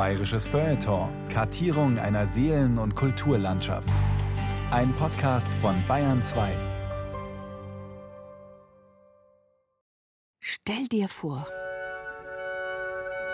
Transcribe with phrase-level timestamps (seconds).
[0.00, 1.10] Bayerisches Feuilleton.
[1.28, 3.92] Kartierung einer Seelen- und Kulturlandschaft.
[4.70, 6.48] Ein Podcast von Bayern 2.
[10.38, 11.46] Stell dir vor,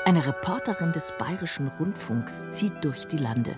[0.07, 3.55] eine Reporterin des Bayerischen Rundfunks zieht durch die Lande.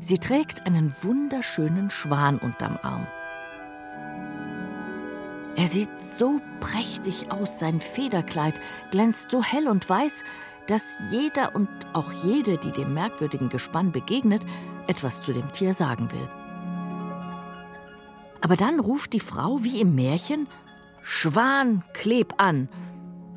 [0.00, 3.06] Sie trägt einen wunderschönen Schwan unterm Arm.
[5.56, 8.54] Er sieht so prächtig aus, sein Federkleid
[8.90, 10.24] glänzt so hell und weiß,
[10.68, 14.42] dass jeder und auch jede, die dem merkwürdigen Gespann begegnet,
[14.86, 16.28] etwas zu dem Tier sagen will.
[18.40, 20.46] Aber dann ruft die Frau wie im Märchen
[21.02, 22.68] Schwan, kleb an!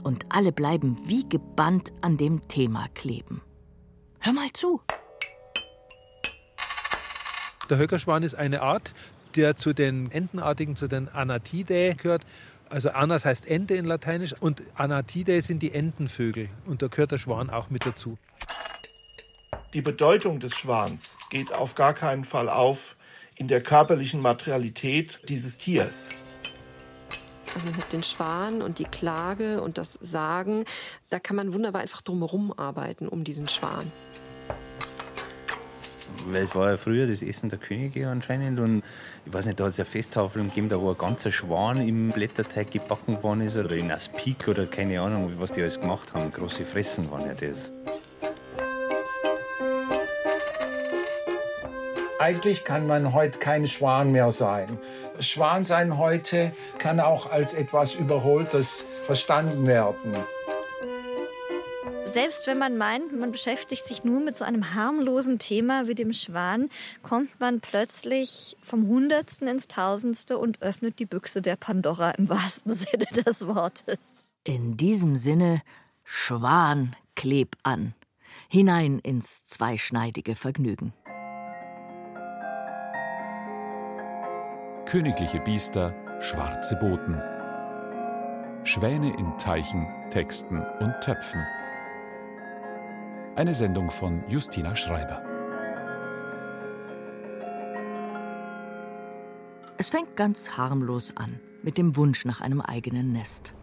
[0.03, 3.41] Und alle bleiben wie gebannt an dem Thema kleben.
[4.19, 4.81] Hör mal zu.
[7.69, 8.93] Der Höckerschwan ist eine Art,
[9.35, 12.25] der zu den Entenartigen, zu den Anatidae gehört.
[12.71, 17.17] Also Anas heißt Ente in Lateinisch und Anatidae sind die Entenvögel und da gehört der
[17.17, 18.17] Schwan auch mit dazu.
[19.73, 22.95] Die Bedeutung des Schwans geht auf gar keinen Fall auf
[23.35, 26.13] in der körperlichen Materialität dieses Tiers.
[27.53, 30.63] Also man hat den Schwan und die Klage und das Sagen.
[31.09, 33.91] Da kann man wunderbar einfach drumherum arbeiten um diesen Schwan.
[36.27, 38.83] Weil es war ja früher das Essen der Könige anscheinend und
[39.25, 42.09] ich weiß nicht, da hat es ja Festtafeln gegeben, da wo ein ganzer Schwan im
[42.09, 46.31] Blätterteig gebacken worden ist oder in Aspik oder keine Ahnung, was die alles gemacht haben.
[46.31, 47.73] Große Fressen waren ja das.
[52.21, 54.77] Eigentlich kann man heute kein Schwan mehr sein.
[55.19, 60.13] Schwan sein heute kann auch als etwas Überholtes verstanden werden.
[62.13, 66.11] Selbst wenn man meint, man beschäftigt sich nur mit so einem harmlosen Thema wie dem
[66.11, 66.67] Schwan,
[67.03, 72.73] kommt man plötzlich vom Hundertsten ins Tausendste und öffnet die Büchse der Pandora im wahrsten
[72.75, 74.35] Sinne des Wortes.
[74.43, 75.61] In diesem Sinne,
[76.03, 77.93] Schwan, kleb an.
[78.49, 80.91] Hinein ins zweischneidige Vergnügen.
[84.85, 87.21] Königliche Biester, schwarze Boten.
[88.65, 91.41] Schwäne in Teichen, Texten und Töpfen.
[93.33, 95.21] Eine Sendung von Justina Schreiber.
[99.77, 103.53] Es fängt ganz harmlos an, mit dem Wunsch nach einem eigenen Nest.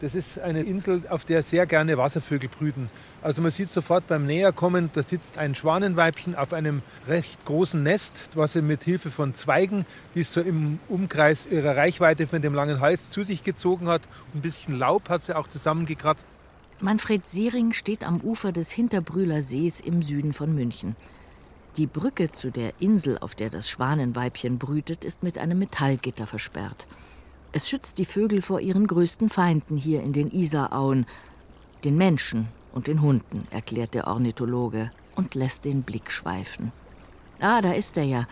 [0.00, 2.90] Das ist eine Insel, auf der sehr gerne Wasservögel brüten.
[3.22, 8.30] Also man sieht sofort beim Näherkommen, da sitzt ein Schwanenweibchen auf einem recht großen Nest,
[8.34, 9.86] was sie mit Hilfe von Zweigen,
[10.16, 14.02] die es so im Umkreis ihrer Reichweite von dem langen Hals zu sich gezogen hat,
[14.34, 16.26] ein bisschen Laub hat sie auch zusammengekratzt.
[16.82, 20.94] Manfred Siering steht am Ufer des Hinterbrühler Sees im Süden von München.
[21.78, 26.86] Die Brücke zu der Insel, auf der das Schwanenweibchen brütet, ist mit einem Metallgitter versperrt.
[27.52, 31.06] Es schützt die Vögel vor ihren größten Feinden hier in den Isarauen,
[31.82, 36.72] den Menschen und den Hunden, erklärt der Ornithologe und lässt den Blick schweifen.
[37.40, 38.26] Ah, da ist er ja,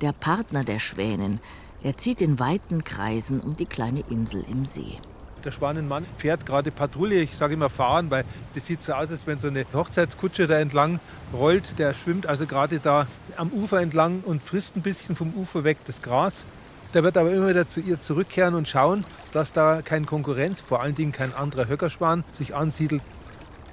[0.00, 1.38] der Partner der Schwänin.
[1.82, 4.98] Er zieht in weiten Kreisen um die kleine Insel im See.
[5.44, 8.24] Der Schwanenmann fährt gerade Patrouille, ich sage immer fahren, weil
[8.54, 11.00] das sieht so aus, als wenn so eine Hochzeitskutsche da entlang
[11.32, 11.78] rollt.
[11.78, 13.06] Der schwimmt also gerade da
[13.36, 16.46] am Ufer entlang und frisst ein bisschen vom Ufer weg das Gras.
[16.92, 20.82] Der wird aber immer wieder zu ihr zurückkehren und schauen, dass da keine Konkurrenz, vor
[20.82, 23.02] allen Dingen kein anderer Höckerschwan, sich ansiedelt.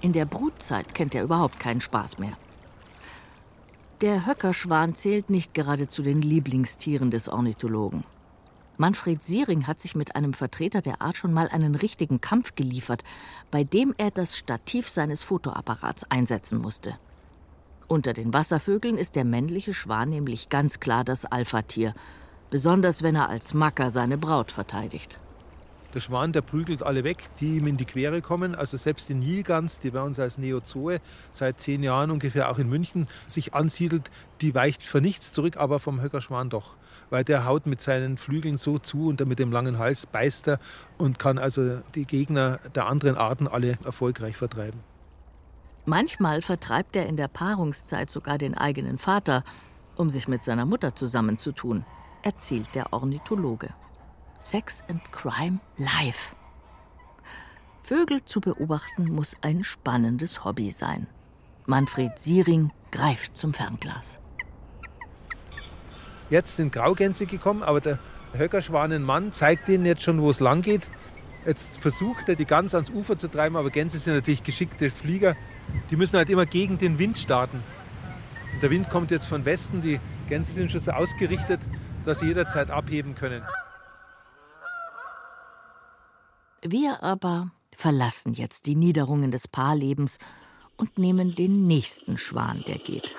[0.01, 2.33] In der Brutzeit kennt er überhaupt keinen Spaß mehr.
[4.01, 8.03] Der Höckerschwan zählt nicht gerade zu den Lieblingstieren des Ornithologen.
[8.79, 13.03] Manfred Siering hat sich mit einem Vertreter der Art schon mal einen richtigen Kampf geliefert,
[13.49, 16.95] bei dem er das Stativ seines Fotoapparats einsetzen musste.
[17.87, 21.95] Unter den Wasservögeln ist der männliche Schwan nämlich ganz klar das Alphatier,
[22.51, 25.19] besonders wenn er als Macker seine Braut verteidigt.
[25.95, 28.53] Der Schwan, der prügelt alle weg, die ihm in die Quere kommen.
[28.53, 30.99] Also selbst die Nilgans, die bei uns als Neozoe
[31.31, 34.11] seit zehn Jahren ungefähr auch in München sich ansiedelt,
[34.41, 36.75] die weicht für nichts zurück, aber vom Höckerschwan doch.
[37.09, 40.59] Weil der haut mit seinen Flügeln so zu und mit dem langen Hals beißt er
[40.97, 44.79] und kann also die Gegner der anderen Arten alle erfolgreich vertreiben.
[45.85, 49.43] Manchmal vertreibt er in der Paarungszeit sogar den eigenen Vater,
[49.95, 51.85] um sich mit seiner Mutter zusammenzutun
[52.23, 53.69] erzählt der Ornithologe.
[54.39, 56.35] Sex and Crime live.
[57.83, 61.07] Vögel zu beobachten muss ein spannendes Hobby sein.
[61.65, 64.19] Manfred Siering greift zum Fernglas.
[66.29, 67.99] Jetzt sind Graugänse gekommen, aber der
[68.33, 70.89] Höckerschwanenmann zeigt ihnen jetzt schon, wo es lang geht.
[71.45, 75.35] Jetzt versucht er, die Gans ans Ufer zu treiben, aber Gänse sind natürlich geschickte Flieger.
[75.89, 77.63] Die müssen halt immer gegen den Wind starten.
[78.61, 81.61] Der Wind kommt jetzt von Westen, die Gänse sind schon so ausgerichtet,
[82.03, 83.43] dass sie jederzeit abheben können.
[86.61, 90.17] Wir aber verlassen jetzt die Niederungen des Paarlebens
[90.75, 93.15] und nehmen den nächsten Schwan, der geht.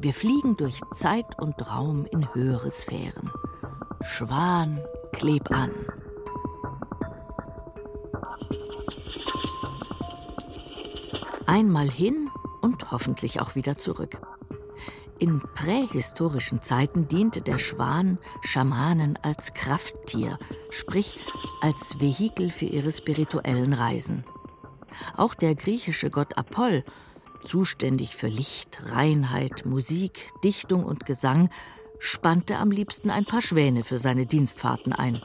[0.00, 3.32] Wir fliegen durch Zeit und Raum in höhere Sphären.
[4.02, 4.80] Schwan,
[5.12, 5.72] kleb an.
[11.46, 12.30] Einmal hin
[12.60, 14.20] und hoffentlich auch wieder zurück.
[15.18, 20.38] In prähistorischen Zeiten diente der Schwan Schamanen als Krafttier,
[20.70, 21.18] sprich
[21.60, 24.22] als Vehikel für ihre spirituellen Reisen.
[25.16, 26.84] Auch der griechische Gott Apoll,
[27.42, 31.50] zuständig für Licht, Reinheit, Musik, Dichtung und Gesang,
[31.98, 35.20] spannte am liebsten ein paar Schwäne für seine Dienstfahrten ein.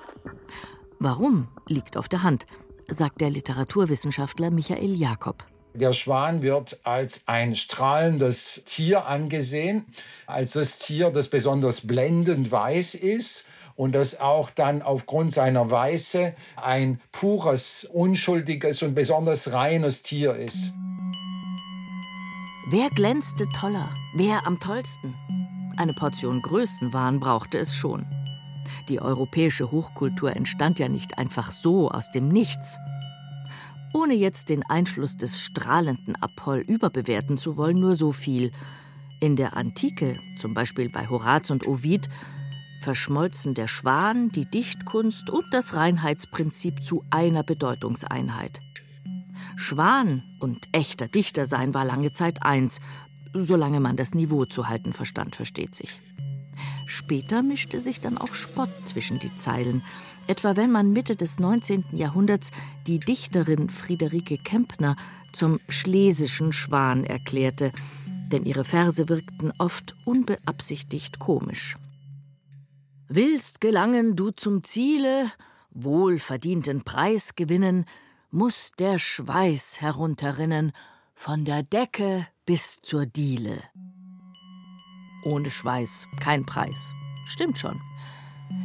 [1.00, 2.46] Warum liegt auf der Hand,
[2.88, 5.46] sagt der Literaturwissenschaftler Michael Jakob.
[5.76, 9.86] Der Schwan wird als ein strahlendes Tier angesehen,
[10.28, 13.46] als das Tier, das besonders blendend weiß ist
[13.76, 20.74] und das auch dann aufgrund seiner Weiße ein pures, unschuldiges und besonders reines Tier ist.
[22.66, 23.90] Wer glänzte toller?
[24.14, 25.14] Wer am tollsten?
[25.76, 28.06] Eine Portion Größenwahn brauchte es schon.
[28.88, 32.80] Die europäische Hochkultur entstand ja nicht einfach so aus dem Nichts.
[33.94, 38.54] Ohne jetzt den Einfluss des strahlenden Apoll überbewerten zu wollen, nur so viel.
[39.20, 42.08] In der Antike, zum Beispiel bei Horaz und Ovid,
[42.80, 48.62] verschmolzen der Schwan, die Dichtkunst und das Reinheitsprinzip zu einer Bedeutungseinheit.
[49.56, 52.80] Schwan und echter Dichter sein war lange Zeit eins,
[53.34, 56.02] solange man das Niveau zu halten verstand, versteht sich.
[56.86, 59.82] Später mischte sich dann auch Spott zwischen die Zeilen,
[60.28, 61.86] Etwa wenn man Mitte des 19.
[61.92, 62.52] Jahrhunderts
[62.88, 64.96] die Dichterin Friederike Kempner
[65.34, 67.74] zum schlesischen Schwan erklärte,
[68.32, 71.78] denn ihre Verse wirkten oft unbeabsichtigt komisch.
[73.10, 75.30] Willst gelangen du zum Ziele,
[75.72, 77.86] wohlverdienten Preis gewinnen,
[78.34, 80.72] muss der Schweiß herunterrinnen,
[81.14, 83.62] von der Decke bis zur Diele.
[85.24, 86.94] Ohne Schweiß kein Preis.
[87.26, 87.80] Stimmt schon.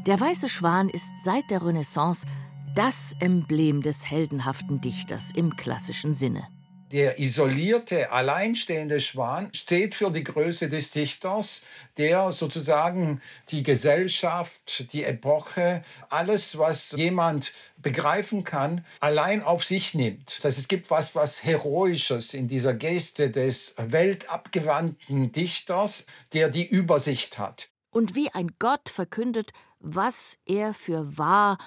[0.07, 2.27] Der weiße Schwan ist seit der Renaissance
[2.75, 6.49] das Emblem des heldenhaften Dichters im klassischen Sinne.
[6.91, 11.63] Der isolierte, alleinstehende Schwan steht für die Größe des Dichters,
[11.99, 13.21] der sozusagen
[13.51, 20.35] die Gesellschaft, die Epoche, alles, was jemand begreifen kann, allein auf sich nimmt.
[20.35, 26.67] Das heißt, es gibt was, was Heroisches in dieser Geste des weltabgewandten Dichters, der die
[26.67, 27.69] Übersicht hat.
[27.91, 31.59] Und wie ein Gott verkündet, was er für wahr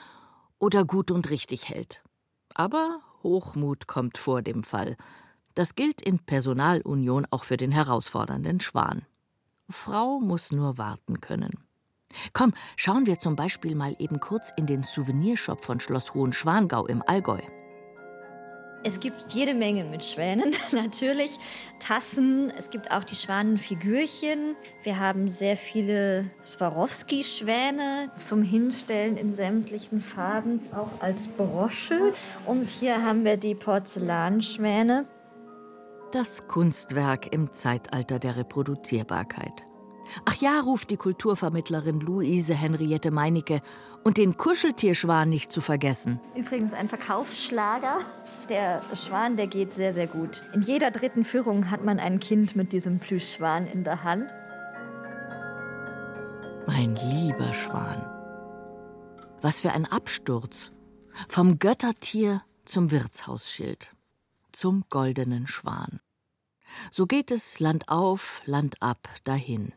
[0.58, 2.02] oder gut und richtig hält.
[2.56, 4.98] Aber Hochmut kommt vor dem Fall.
[5.56, 9.06] Das gilt in Personalunion auch für den herausfordernden Schwan.
[9.70, 11.52] Frau muss nur warten können.
[12.34, 17.02] Komm, schauen wir zum Beispiel mal eben kurz in den Souvenirshop von Schloss Hohenschwangau im
[17.06, 17.40] Allgäu.
[18.84, 21.38] Es gibt jede Menge mit Schwänen, natürlich.
[21.80, 24.56] Tassen, es gibt auch die Schwanenfigürchen.
[24.82, 32.14] Wir haben sehr viele Swarovski-Schwäne zum Hinstellen in sämtlichen Farben, auch als Brosche.
[32.48, 35.06] Und hier haben wir die Porzellanschwäne.
[36.12, 39.66] Das Kunstwerk im Zeitalter der Reproduzierbarkeit.
[40.26, 43.62] Ach ja, ruft die Kulturvermittlerin Luise Henriette Meinecke.
[44.04, 46.20] Und den Kuscheltierschwan nicht zu vergessen.
[46.36, 48.00] Übrigens ein Verkaufsschlager.
[48.50, 50.44] Der Schwan, der geht sehr, sehr gut.
[50.54, 54.26] In jeder dritten Führung hat man ein Kind mit diesem Plüschschwan in der Hand.
[56.66, 58.04] Mein lieber Schwan.
[59.42, 60.72] Was für ein Absturz.
[61.28, 63.92] Vom Göttertier zum Wirtshausschild.
[64.52, 66.00] Zum goldenen Schwan.
[66.92, 69.74] So geht es Land auf, Land ab dahin.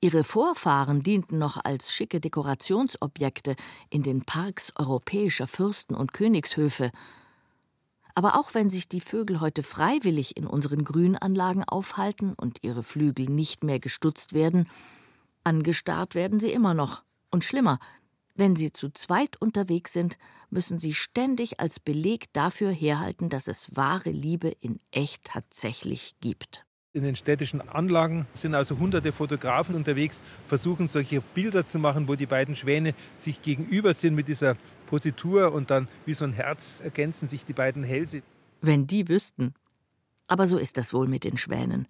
[0.00, 3.56] Ihre Vorfahren dienten noch als schicke Dekorationsobjekte
[3.90, 6.90] in den Parks europäischer Fürsten und Königshöfe.
[8.14, 13.26] Aber auch wenn sich die Vögel heute freiwillig in unseren Grünanlagen aufhalten und ihre Flügel
[13.26, 14.68] nicht mehr gestutzt werden,
[15.44, 17.02] angestarrt werden sie immer noch.
[17.30, 17.78] Und schlimmer,
[18.34, 20.18] wenn sie zu zweit unterwegs sind,
[20.50, 26.64] müssen sie ständig als Beleg dafür herhalten, dass es wahre Liebe in echt tatsächlich gibt.
[26.94, 32.16] In den städtischen Anlagen sind also hunderte Fotografen unterwegs, versuchen solche Bilder zu machen, wo
[32.16, 34.58] die beiden Schwäne sich gegenüber sind mit dieser
[34.88, 38.20] Positur und dann wie so ein Herz ergänzen sich die beiden Hälse.
[38.60, 39.54] Wenn die wüssten.
[40.26, 41.88] Aber so ist das wohl mit den Schwänen.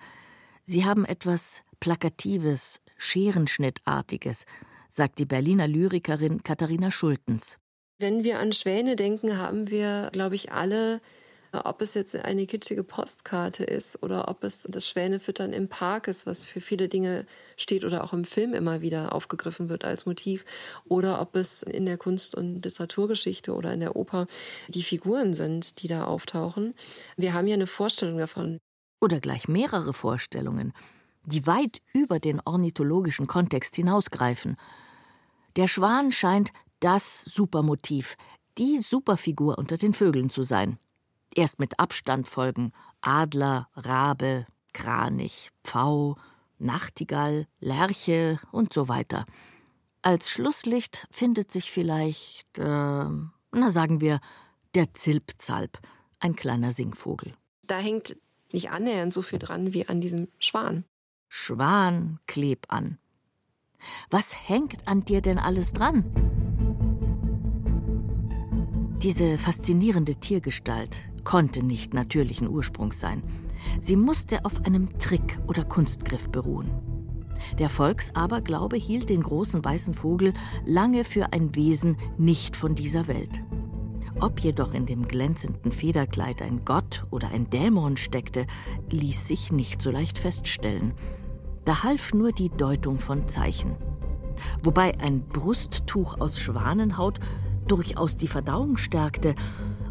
[0.62, 4.44] Sie haben etwas Plakatives, Scherenschnittartiges,
[4.88, 7.59] sagt die Berliner Lyrikerin Katharina Schultens.
[7.99, 11.00] Wenn wir an Schwäne denken, haben wir, glaube ich, alle
[11.52, 16.26] ob es jetzt eine kitschige Postkarte ist oder ob es das Schwänefüttern im Park ist,
[16.26, 20.44] was für viele Dinge steht oder auch im Film immer wieder aufgegriffen wird als Motiv,
[20.87, 24.26] oder ob es in der Kunst- und Literaturgeschichte oder in der Oper
[24.68, 26.75] die Figuren sind, die da auftauchen.
[27.16, 28.59] Wir haben ja eine Vorstellung davon,
[29.00, 30.73] Oder gleich mehrere Vorstellungen,
[31.25, 34.56] die weit über den ornithologischen Kontext hinausgreifen.
[35.56, 38.16] Der Schwan scheint das Supermotiv,
[38.59, 40.78] die Superfigur unter den Vögeln zu sein.
[41.34, 46.16] Erst mit Abstand folgen Adler, Rabe, Kranich, Pfau,
[46.58, 49.24] Nachtigall, Lerche und so weiter.
[50.02, 54.20] Als Schlusslicht findet sich vielleicht, äh, na sagen wir,
[54.74, 55.78] der Zilpzalp,
[56.18, 57.34] ein kleiner Singvogel.
[57.62, 58.16] Da hängt
[58.52, 60.84] nicht annähernd so viel dran wie an diesem Schwan.
[61.28, 62.98] Schwan, kleb an.
[64.10, 66.04] Was hängt an dir denn alles dran?
[69.02, 73.22] Diese faszinierende Tiergestalt konnte nicht natürlichen Ursprungs sein.
[73.80, 76.70] Sie musste auf einem Trick oder Kunstgriff beruhen.
[77.58, 80.32] Der Volksaberglaube hielt den großen weißen Vogel
[80.64, 83.42] lange für ein Wesen nicht von dieser Welt.
[84.20, 88.46] Ob jedoch in dem glänzenden Federkleid ein Gott oder ein Dämon steckte,
[88.90, 90.92] ließ sich nicht so leicht feststellen.
[91.64, 93.76] Da half nur die Deutung von Zeichen.
[94.62, 97.18] Wobei ein Brusttuch aus Schwanenhaut
[97.66, 99.34] durchaus die Verdauung stärkte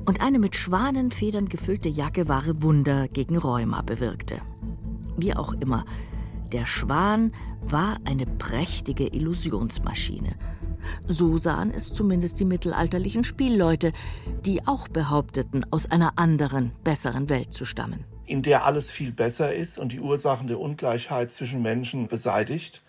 [0.06, 4.42] und eine mit Schwanenfedern gefüllte Jacke wahre Wunder gegen Rheuma bewirkte.
[5.18, 5.86] Wie auch immer,
[6.52, 7.32] der Schwan
[7.62, 10.36] war eine prächtige Illusionsmaschine.
[11.08, 13.94] So sahen es zumindest die mittelalterlichen Spielleute,
[14.46, 18.06] die auch behaupteten, aus einer anderen, besseren Welt zu stammen.
[18.26, 22.82] In der alles viel besser ist und die Ursachen der Ungleichheit zwischen Menschen beseitigt.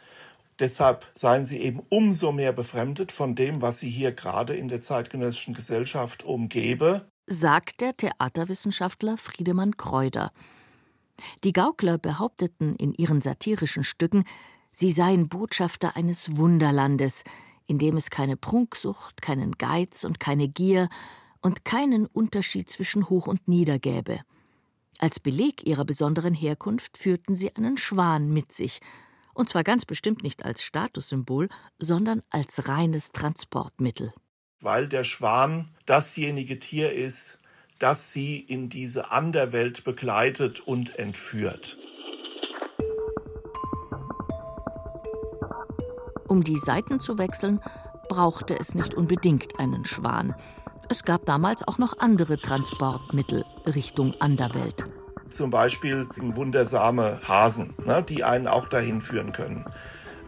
[0.62, 4.80] Deshalb seien sie eben umso mehr befremdet von dem, was sie hier gerade in der
[4.80, 10.30] zeitgenössischen Gesellschaft umgebe, sagt der Theaterwissenschaftler Friedemann Kreuder.
[11.42, 14.22] Die Gaukler behaupteten in ihren satirischen Stücken,
[14.70, 17.24] sie seien Botschafter eines Wunderlandes,
[17.66, 20.88] in dem es keine Prunksucht, keinen Geiz und keine Gier
[21.40, 24.20] und keinen Unterschied zwischen Hoch und Nieder gäbe.
[25.00, 28.78] Als Beleg ihrer besonderen Herkunft führten sie einen Schwan mit sich,
[29.34, 31.48] und zwar ganz bestimmt nicht als Statussymbol,
[31.78, 34.12] sondern als reines Transportmittel.
[34.60, 37.38] Weil der Schwan dasjenige Tier ist,
[37.78, 41.78] das sie in diese Anderwelt begleitet und entführt.
[46.28, 47.60] Um die Seiten zu wechseln,
[48.08, 50.34] brauchte es nicht unbedingt einen Schwan.
[50.88, 54.86] Es gab damals auch noch andere Transportmittel Richtung Anderwelt.
[55.32, 59.64] Zum Beispiel wundersame Hasen, ne, die einen auch dahin führen können.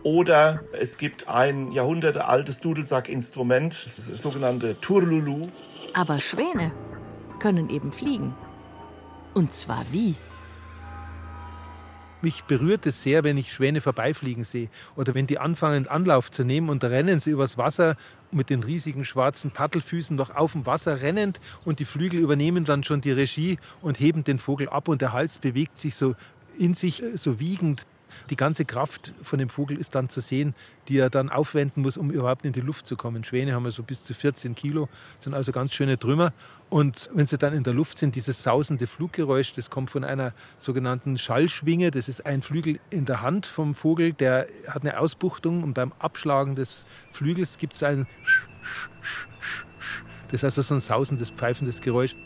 [0.03, 5.49] Oder es gibt ein jahrhundertealtes Dudelsackinstrument, das ist das sogenannte Turlulu.
[5.93, 6.73] Aber Schwäne
[7.39, 8.35] können eben fliegen.
[9.35, 10.15] Und zwar wie?
[12.23, 16.45] Mich berührt es sehr, wenn ich Schwäne vorbeifliegen sehe oder wenn die anfangen, Anlauf zu
[16.45, 17.97] nehmen und da rennen sie übers Wasser
[18.35, 22.85] mit den riesigen schwarzen Paddelfüßen noch auf dem Wasser rennend und die Flügel übernehmen dann
[22.85, 26.15] schon die Regie und heben den Vogel ab und der Hals bewegt sich so
[26.59, 27.87] in sich äh, so wiegend.
[28.31, 30.55] Die ganze Kraft von dem Vogel ist dann zu sehen,
[30.89, 33.25] die er dann aufwenden muss, um überhaupt in die Luft zu kommen.
[33.25, 34.89] Schwäne haben ja so bis zu 14 Kilo,
[35.21, 36.33] sind also ganz schöne Trümmer.
[36.71, 40.33] Und wenn sie dann in der Luft sind, dieses sausende Fluggeräusch, das kommt von einer
[40.59, 41.91] sogenannten Schallschwinge.
[41.91, 45.93] Das ist ein Flügel in der Hand vom Vogel, der hat eine Ausbuchtung und beim
[45.99, 48.07] Abschlagen des Flügels gibt es ein
[50.35, 52.17] das ist also so ein sausendes, pfeifendes Geräusch.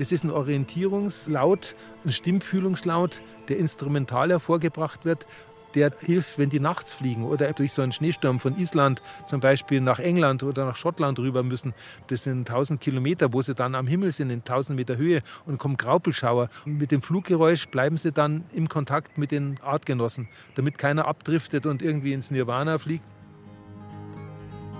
[0.00, 1.76] Das ist ein Orientierungslaut,
[2.06, 5.26] ein Stimmfühlungslaut, der instrumental hervorgebracht wird.
[5.74, 9.82] Der hilft, wenn die nachts fliegen oder durch so einen Schneesturm von Island zum Beispiel
[9.82, 11.74] nach England oder nach Schottland rüber müssen.
[12.06, 15.58] Das sind 1000 Kilometer, wo sie dann am Himmel sind, in 1000 Meter Höhe und
[15.58, 16.48] kommen Graupelschauer.
[16.64, 21.82] Mit dem Fluggeräusch bleiben sie dann im Kontakt mit den Artgenossen, damit keiner abdriftet und
[21.82, 23.04] irgendwie ins Nirvana fliegt.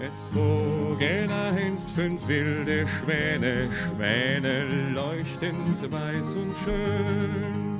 [0.03, 4.65] Es zogen einst fünf wilde Schwäne, Schwäne
[4.95, 7.79] leuchtend weiß und schön.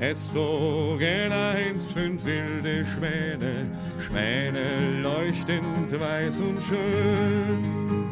[0.00, 3.70] Es zogen einst fünf wilde Schwäne,
[4.00, 8.10] Schwäne leuchtend weiß und schön.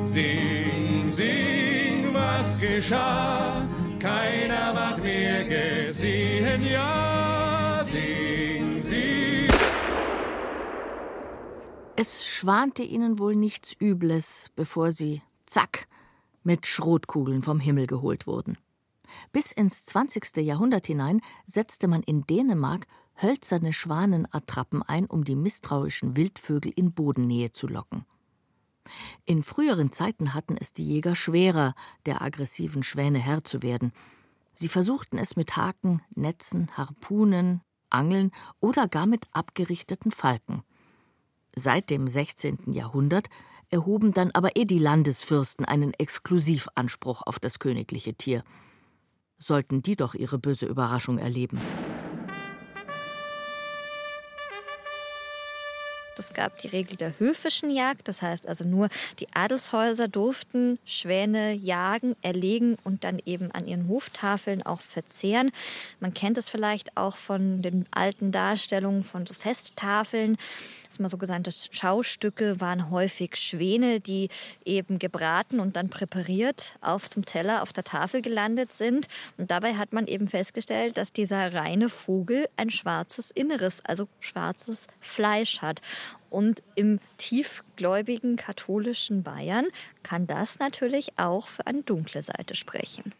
[0.00, 3.66] Sing, sing, was geschah,
[3.98, 8.59] keiner ward mehr gesehen, ja, sing.
[12.02, 15.86] Es schwante ihnen wohl nichts Übles, bevor sie, zack,
[16.42, 18.56] mit Schrotkugeln vom Himmel geholt wurden.
[19.32, 20.38] Bis ins 20.
[20.38, 22.86] Jahrhundert hinein setzte man in Dänemark
[23.20, 28.06] hölzerne Schwanenattrappen ein, um die misstrauischen Wildvögel in Bodennähe zu locken.
[29.26, 31.74] In früheren Zeiten hatten es die Jäger schwerer,
[32.06, 33.92] der aggressiven Schwäne Herr zu werden.
[34.54, 40.64] Sie versuchten es mit Haken, Netzen, Harpunen, Angeln oder gar mit abgerichteten Falken.
[41.56, 42.72] Seit dem 16.
[42.72, 43.28] Jahrhundert
[43.70, 48.42] erhoben dann aber eh die Landesfürsten einen Exklusivanspruch auf das königliche Tier.
[49.38, 51.58] Sollten die doch ihre böse Überraschung erleben.
[56.20, 61.54] Es gab die Regel der höfischen Jagd, das heißt also nur die Adelshäuser durften Schwäne
[61.54, 65.50] jagen, erlegen und dann eben an ihren Hoftafeln auch verzehren.
[65.98, 70.36] Man kennt es vielleicht auch von den alten Darstellungen von so Festtafeln.
[70.90, 74.28] Das mal sogenannte Schaustücke waren häufig Schwäne, die
[74.64, 79.06] eben gebraten und dann präpariert auf dem Teller auf der Tafel gelandet sind.
[79.38, 84.88] Und dabei hat man eben festgestellt, dass dieser reine Vogel ein schwarzes Inneres, also schwarzes
[85.00, 85.80] Fleisch hat.
[86.28, 89.66] Und im tiefgläubigen katholischen Bayern
[90.02, 93.14] kann das natürlich auch für eine dunkle Seite sprechen.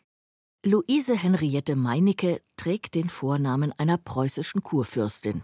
[0.65, 5.43] Luise Henriette Meinecke trägt den Vornamen einer preußischen Kurfürstin.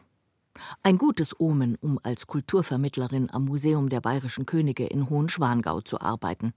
[0.82, 6.52] Ein gutes Omen, um als Kulturvermittlerin am Museum der Bayerischen Könige in Hohenschwangau zu arbeiten.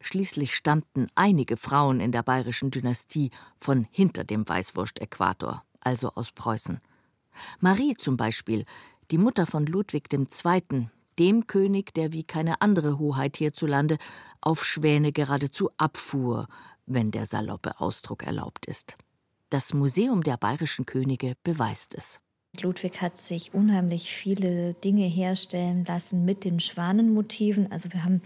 [0.00, 6.78] Schließlich stammten einige Frauen in der bayerischen Dynastie von hinter dem Weißwurst-Äquator, also aus Preußen.
[7.60, 8.64] Marie zum Beispiel
[9.10, 13.98] die Mutter von Ludwig II., dem König, der wie keine andere Hoheit hierzulande
[14.40, 16.48] auf Schwäne geradezu abfuhr,
[16.86, 18.96] wenn der saloppe Ausdruck erlaubt ist.
[19.50, 22.20] Das Museum der bayerischen Könige beweist es.
[22.60, 27.72] Ludwig hat sich unheimlich viele Dinge herstellen lassen mit den Schwanenmotiven.
[27.72, 28.20] Also wir haben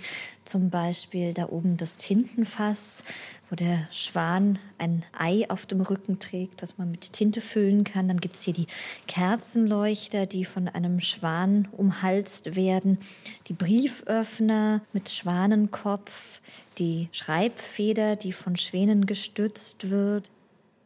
[0.44, 3.04] zum Beispiel da oben das Tintenfass,
[3.48, 8.08] wo der Schwan ein Ei auf dem Rücken trägt, das man mit Tinte füllen kann.
[8.08, 8.66] Dann gibt es hier die
[9.06, 12.98] Kerzenleuchter, die von einem Schwan umhalst werden,
[13.46, 16.40] die Brieföffner mit Schwanenkopf,
[16.78, 20.32] die Schreibfeder, die von Schwänen gestützt wird.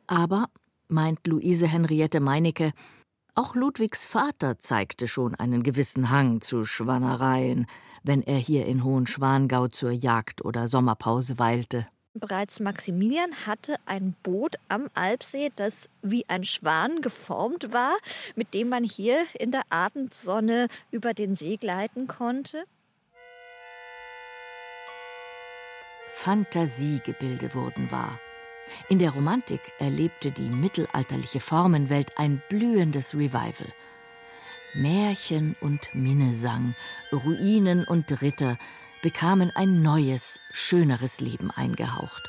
[0.06, 0.49] Aber,
[0.88, 2.73] meint Luise Henriette Meinecke,
[3.34, 7.66] auch Ludwigs Vater zeigte schon einen gewissen Hang zu Schwannereien,
[8.02, 11.87] wenn er hier in Hohenschwangau zur Jagd oder Sommerpause weilte.
[12.14, 17.97] Bereits Maximilian hatte ein Boot am Alpsee, das wie ein Schwan geformt war,
[18.34, 22.64] mit dem man hier in der Abendsonne über den See gleiten konnte.
[26.14, 28.19] Fantasiegebilde wurden wahr.
[28.89, 33.73] In der Romantik erlebte die mittelalterliche Formenwelt ein blühendes Revival.
[34.75, 36.75] Märchen und Minnesang,
[37.13, 38.56] Ruinen und Ritter
[39.02, 42.23] bekamen ein neues, schöneres Leben eingehaucht.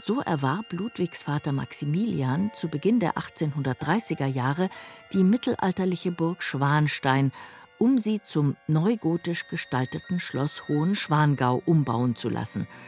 [0.00, 4.68] So erwarb Ludwigs Vater Maximilian zu Beginn der 1830er Jahre
[5.12, 7.32] die mittelalterliche Burg Schwanstein,
[7.78, 12.66] um sie zum neugotisch gestalteten Schloss Hohenschwangau umbauen zu lassen–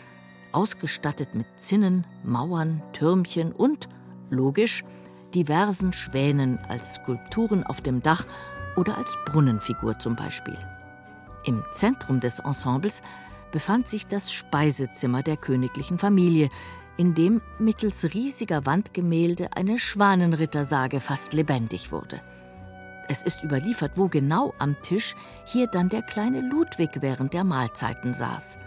[0.59, 3.89] ausgestattet mit Zinnen, Mauern, Türmchen und,
[4.29, 4.83] logisch,
[5.33, 8.27] diversen Schwänen als Skulpturen auf dem Dach
[8.77, 10.59] oder als Brunnenfigur zum Beispiel.
[11.45, 13.03] Im Zentrum des Ensembles
[13.53, 16.49] befand sich das Speisezimmer der königlichen Familie,
[16.97, 22.21] in dem mittels riesiger Wandgemälde eine Schwanenrittersage fast lebendig wurde.
[23.07, 28.13] Es ist überliefert, wo genau am Tisch hier dann der kleine Ludwig während der Mahlzeiten
[28.13, 28.59] saß.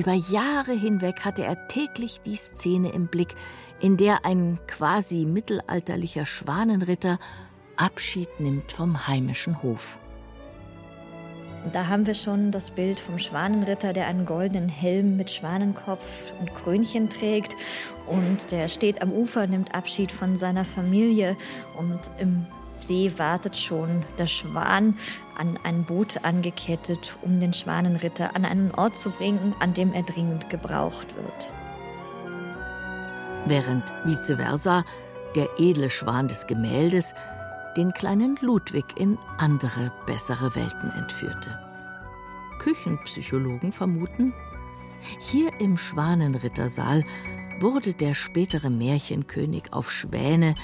[0.00, 3.34] Über Jahre hinweg hatte er täglich die Szene im Blick,
[3.80, 7.18] in der ein quasi mittelalterlicher Schwanenritter
[7.76, 9.98] Abschied nimmt vom heimischen Hof.
[11.74, 16.54] Da haben wir schon das Bild vom Schwanenritter, der einen goldenen Helm mit Schwanenkopf und
[16.54, 17.54] Krönchen trägt.
[18.06, 21.36] Und der steht am Ufer, nimmt Abschied von seiner Familie.
[21.76, 24.96] Und im See wartet schon der Schwan
[25.36, 30.02] an ein Boot angekettet, um den Schwanenritter an einen Ort zu bringen, an dem er
[30.02, 31.52] dringend gebraucht wird.
[33.46, 34.84] Während vice versa
[35.34, 37.14] der edle Schwan des Gemäldes
[37.76, 41.58] den kleinen Ludwig in andere, bessere Welten entführte.
[42.58, 44.34] Küchenpsychologen vermuten,
[45.18, 47.04] hier im Schwanenrittersaal
[47.60, 50.54] wurde der spätere Märchenkönig auf Schwäne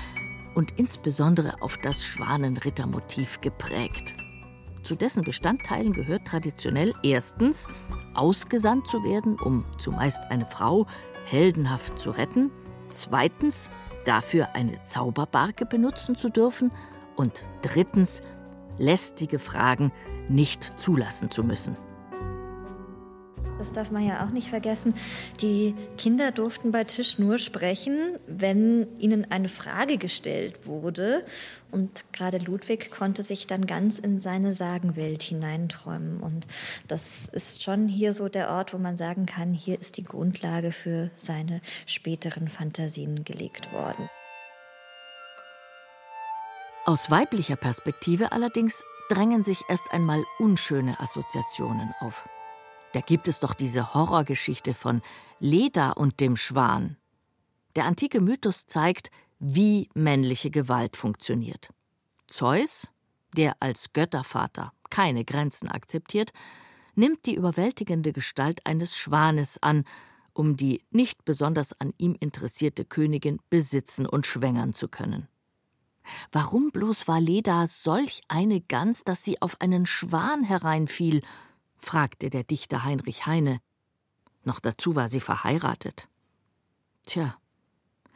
[0.57, 4.15] und insbesondere auf das Schwanenrittermotiv geprägt.
[4.83, 7.69] Zu dessen Bestandteilen gehört traditionell erstens,
[8.15, 10.87] ausgesandt zu werden, um zumeist eine Frau
[11.27, 12.51] heldenhaft zu retten,
[12.91, 13.69] zweitens,
[14.07, 16.73] dafür eine Zauberbarke benutzen zu dürfen
[17.17, 18.23] und drittens,
[18.79, 19.93] lästige Fragen
[20.29, 21.86] nicht zulassen zu müssen.
[23.59, 24.95] Das darf man ja auch nicht vergessen.
[25.41, 31.25] Die Kinder durften bei Tisch nur sprechen, wenn ihnen eine Frage gestellt wurde.
[31.71, 36.21] Und gerade Ludwig konnte sich dann ganz in seine Sagenwelt hineinträumen.
[36.21, 36.47] Und
[36.87, 40.71] das ist schon hier so der Ort, wo man sagen kann, hier ist die Grundlage
[40.71, 44.09] für seine späteren Fantasien gelegt worden.
[46.85, 52.29] Aus weiblicher Perspektive allerdings drängen sich erst einmal unschöne Assoziationen auf.
[52.97, 55.03] Da gibt es doch diese Horrorgeschichte von
[55.39, 56.97] Leda und dem Schwan.
[57.75, 61.69] Der antike Mythos zeigt, wie männliche Gewalt funktioniert.
[62.27, 62.89] Zeus,
[63.37, 66.33] der als Göttervater keine Grenzen akzeptiert,
[66.95, 69.85] nimmt die überwältigende Gestalt eines Schwanes an,
[70.33, 75.29] um die nicht besonders an ihm interessierte Königin besitzen und schwängern zu können.
[76.33, 81.21] Warum bloß war Leda solch eine Gans, dass sie auf einen Schwan hereinfiel?
[81.79, 83.61] Fragte der Dichter Heinrich Heine.
[84.45, 86.09] Noch dazu war sie verheiratet.
[87.05, 87.37] Tja,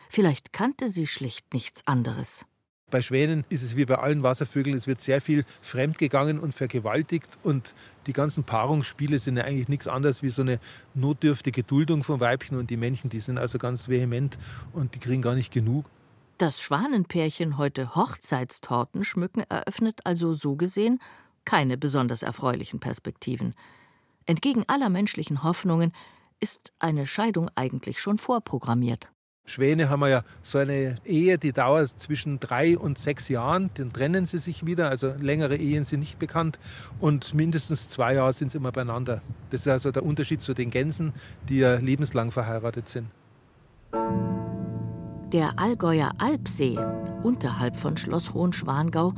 [0.09, 2.46] vielleicht kannte sie schlicht nichts anderes.
[2.90, 7.38] Bei Schwänen ist es wie bei allen Wasservögeln, es wird sehr viel fremdgegangen und vergewaltigt
[7.44, 7.75] und
[8.07, 10.59] die ganzen Paarungsspiele sind ja eigentlich nichts anderes wie so eine
[10.94, 14.38] notdürftige Duldung von Weibchen und die Männchen, die sind also ganz vehement
[14.73, 15.87] und die kriegen gar nicht genug.
[16.38, 20.99] Das Schwanenpärchen heute Hochzeitstorten schmücken eröffnet also so gesehen
[21.44, 23.55] keine besonders erfreulichen Perspektiven.
[24.26, 25.92] Entgegen aller menschlichen Hoffnungen
[26.40, 29.11] ist eine Scheidung eigentlich schon vorprogrammiert.
[29.50, 33.70] Schwäne haben ja so eine Ehe, die dauert zwischen drei und sechs Jahren.
[33.74, 34.88] Dann trennen sie sich wieder.
[34.88, 36.59] Also längere Ehen sind nicht bekannt.
[37.00, 39.22] Und mindestens zwei Jahre sind sie immer beieinander.
[39.50, 41.12] Das ist also der Unterschied zu den Gänsen,
[41.48, 43.09] die ja lebenslang verheiratet sind.
[45.33, 46.79] Der Allgäuer Alpsee
[47.22, 49.14] unterhalb von Schloss Hohenschwangau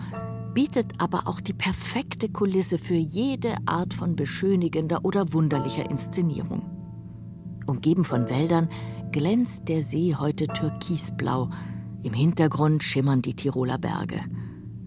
[0.54, 6.70] bietet aber auch die perfekte Kulisse für jede Art von beschönigender oder wunderlicher Inszenierung.
[7.66, 8.68] Umgeben von Wäldern
[9.12, 11.50] glänzt der See heute türkisblau,
[12.02, 14.20] im Hintergrund schimmern die Tiroler Berge.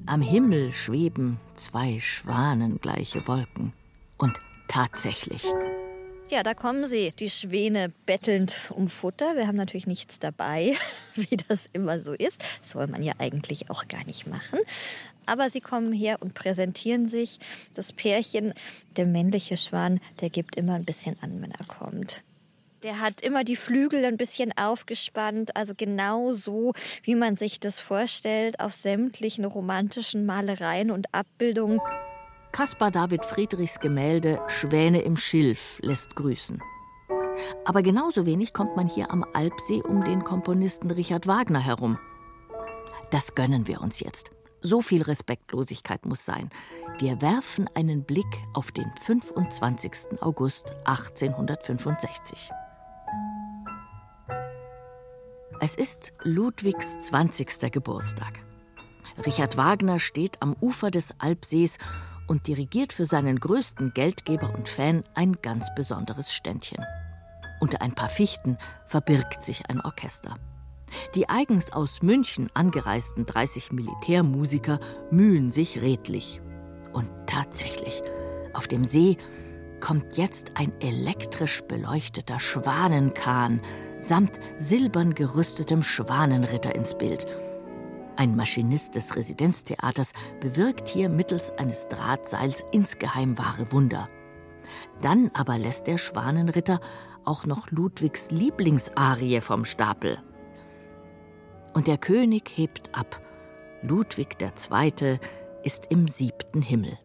[0.05, 3.73] Am Himmel schweben zwei schwanengleiche Wolken.
[4.17, 5.45] Und tatsächlich,
[6.29, 9.35] ja, da kommen sie, die Schwäne bettelnd um Futter.
[9.35, 10.75] Wir haben natürlich nichts dabei,
[11.15, 12.43] wie das immer so ist.
[12.59, 14.59] Das soll man ja eigentlich auch gar nicht machen.
[15.25, 17.39] Aber sie kommen her und präsentieren sich.
[17.73, 18.53] Das Pärchen,
[18.95, 22.23] der männliche Schwan, der gibt immer ein bisschen an, wenn er kommt.
[22.83, 27.79] Der hat immer die Flügel ein bisschen aufgespannt, also genau so, wie man sich das
[27.79, 31.79] vorstellt, auf sämtlichen romantischen Malereien und Abbildungen.
[32.51, 36.61] Caspar David Friedrichs Gemälde Schwäne im Schilf lässt grüßen.
[37.65, 41.97] Aber genauso wenig kommt man hier am Alpsee um den Komponisten Richard Wagner herum.
[43.11, 44.31] Das gönnen wir uns jetzt.
[44.65, 46.49] So viel Respektlosigkeit muss sein.
[46.97, 48.25] Wir werfen einen Blick
[48.55, 50.19] auf den 25.
[50.21, 52.49] August 1865.
[55.59, 57.71] Es ist Ludwigs 20.
[57.71, 58.43] Geburtstag.
[59.23, 61.77] Richard Wagner steht am Ufer des Alpsees
[62.25, 66.83] und dirigiert für seinen größten Geldgeber und Fan ein ganz besonderes Ständchen.
[67.59, 70.39] Unter ein paar Fichten verbirgt sich ein Orchester.
[71.15, 74.79] Die eigens aus München angereisten 30 Militärmusiker
[75.11, 76.41] mühen sich redlich.
[76.93, 78.01] Und tatsächlich,
[78.53, 79.17] auf dem See
[79.81, 83.61] kommt jetzt ein elektrisch beleuchteter Schwanenkahn
[83.99, 87.27] samt silbern gerüstetem Schwanenritter ins Bild–
[88.17, 94.07] ein Maschinist des Residenztheaters bewirkt hier mittels eines Drahtseils insgeheim wahre Wunder.
[95.01, 96.79] Dann aber lässt der Schwanenritter
[97.25, 100.17] auch noch Ludwigs Lieblingsarie vom Stapel.
[101.75, 103.21] Und der König hebt ab.
[103.83, 105.19] Ludwig II.
[105.61, 106.97] ist im siebten Himmel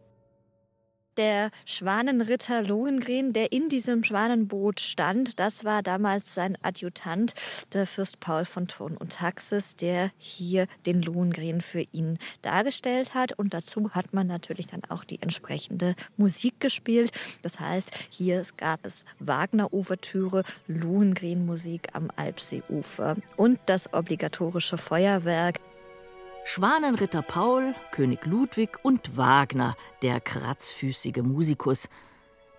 [1.21, 5.39] der Schwanenritter Lohengrin, der in diesem Schwanenboot stand.
[5.39, 7.35] Das war damals sein Adjutant,
[7.75, 13.39] der Fürst Paul von Thurn und Taxis, der hier den Lohengrin für ihn dargestellt hat.
[13.39, 17.11] Und dazu hat man natürlich dann auch die entsprechende Musik gespielt.
[17.43, 25.61] Das heißt, hier gab es Wagner-Ouvertüre, Lohengrin-Musik am Alpseeufer und das obligatorische Feuerwerk.
[26.44, 31.88] Schwanenritter Paul, König Ludwig und Wagner, der kratzfüßige Musikus.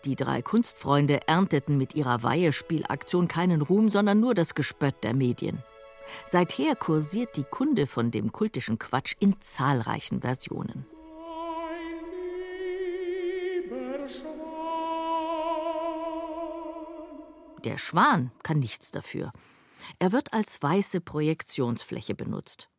[0.05, 5.63] Die drei Kunstfreunde ernteten mit ihrer Weihespielaktion keinen Ruhm, sondern nur das Gespött der Medien.
[6.25, 10.85] Seither kursiert die Kunde von dem kultischen Quatsch in zahlreichen Versionen.
[17.63, 19.31] Der Schwan kann nichts dafür.
[19.99, 22.70] Er wird als weiße Projektionsfläche benutzt.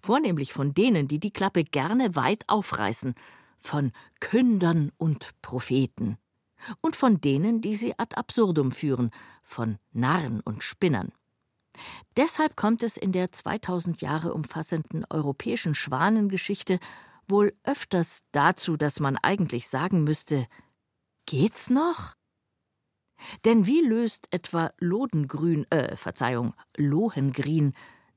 [0.00, 3.14] Vornehmlich von denen, die die Klappe gerne weit aufreißen,
[3.58, 6.18] von Kündern und Propheten.
[6.80, 9.10] Und von denen, die sie ad absurdum führen,
[9.42, 11.12] von Narren und Spinnern.
[12.16, 16.78] Deshalb kommt es in der 2000 Jahre umfassenden europäischen Schwanengeschichte
[17.28, 20.46] wohl öfters dazu, dass man eigentlich sagen müsste:
[21.26, 22.14] Geht's noch?
[23.44, 27.72] Denn wie löst etwa Lodengrün, äh, Verzeihung, Lohengrin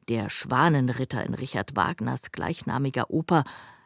[0.09, 3.43] der Schwanenritter in Richard Wagners gleichnamiger Oper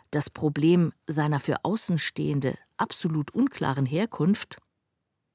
[0.09, 4.57] Das Problem seiner für Außenstehende absolut unklaren Herkunft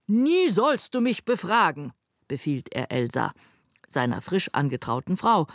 [0.07, 1.93] Nie sollst du mich befragen,
[2.29, 3.33] befiehlt er Elsa,
[3.87, 5.47] seiner frisch angetrauten Frau,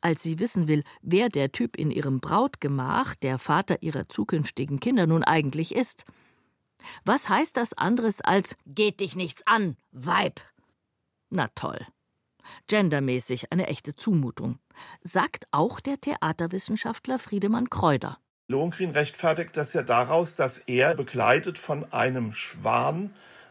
[0.00, 5.06] als sie wissen will, wer der Typ in ihrem Brautgemach, der Vater ihrer zukünftigen Kinder,
[5.06, 6.04] nun eigentlich ist.
[7.04, 10.40] Was heißt das anderes als Geht dich nichts an, Weib?
[11.28, 11.86] Na toll.
[12.66, 14.58] Gendermäßig eine echte Zumutung.
[15.02, 18.18] Sagt auch der Theaterwissenschaftler Friedemann Kräuter.
[18.48, 23.10] Lohengrin rechtfertigt das ja daraus, dass er begleitet von einem Schwan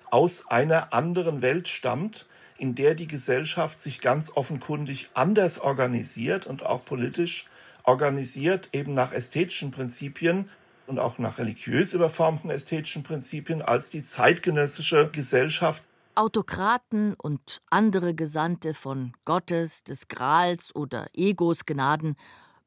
[0.09, 2.25] aus einer anderen Welt stammt,
[2.57, 7.45] in der die Gesellschaft sich ganz offenkundig anders organisiert und auch politisch
[7.83, 10.49] organisiert, eben nach ästhetischen Prinzipien
[10.87, 15.83] und auch nach religiös überformten ästhetischen Prinzipien als die zeitgenössische Gesellschaft.
[16.17, 22.15] Autokraten und andere Gesandte von Gottes, des Grals oder Egos Gnaden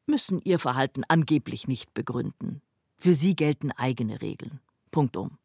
[0.06, 2.62] müssen ihr Verhalten angeblich nicht begründen.
[2.98, 4.60] Für sie gelten eigene Regeln.
[4.92, 5.38] Punktum.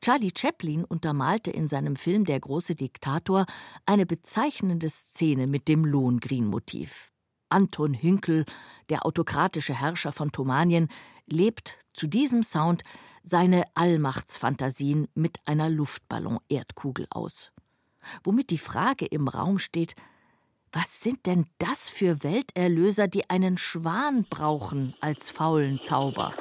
[0.00, 3.44] Charlie Chaplin untermalte in seinem Film Der große Diktator
[3.84, 7.12] eine bezeichnende Szene mit dem Lohengrin-Motiv.
[7.50, 8.46] Anton Hünkel,
[8.88, 10.88] der autokratische Herrscher von Thomanien,
[11.26, 12.82] lebt zu diesem Sound
[13.22, 17.52] seine Allmachtsfantasien mit einer Luftballon-Erdkugel aus.
[18.24, 19.94] Womit die Frage im Raum steht:
[20.72, 26.34] Was sind denn das für Welterlöser, die einen Schwan brauchen als faulen Zauber?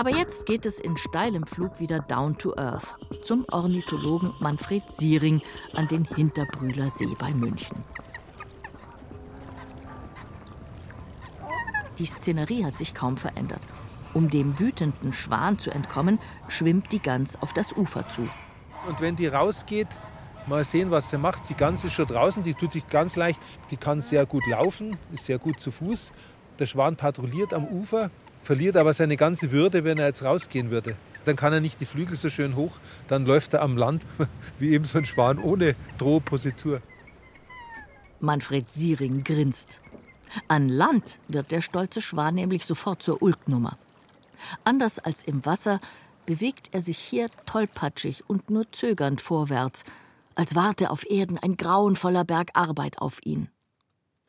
[0.00, 5.42] Aber jetzt geht es in steilem Flug wieder down to earth zum Ornithologen Manfred Siering
[5.74, 7.84] an den Hinterbrühler See bei München.
[11.98, 13.62] Die Szenerie hat sich kaum verändert.
[14.14, 18.28] Um dem wütenden Schwan zu entkommen, schwimmt die Gans auf das Ufer zu.
[18.88, 19.88] Und wenn die rausgeht,
[20.46, 21.48] mal sehen, was sie macht.
[21.48, 23.40] Die Gans ist schon draußen, die tut sich ganz leicht.
[23.70, 26.12] Die kann sehr gut laufen, ist sehr gut zu Fuß.
[26.58, 28.10] Der Schwan patrouilliert am Ufer
[28.48, 30.96] verliert aber seine ganze Würde, wenn er jetzt rausgehen würde.
[31.26, 34.06] Dann kann er nicht die Flügel so schön hoch, dann läuft er am Land
[34.58, 36.80] wie eben so ein Schwan ohne Drohpositur.
[38.20, 39.80] Manfred Siering grinst.
[40.46, 43.76] An Land wird der stolze Schwan nämlich sofort zur Ulknummer.
[44.64, 45.80] Anders als im Wasser
[46.26, 49.84] bewegt er sich hier tollpatschig und nur zögernd vorwärts,
[50.34, 53.48] als warte auf Erden ein grauenvoller Berg Arbeit auf ihn.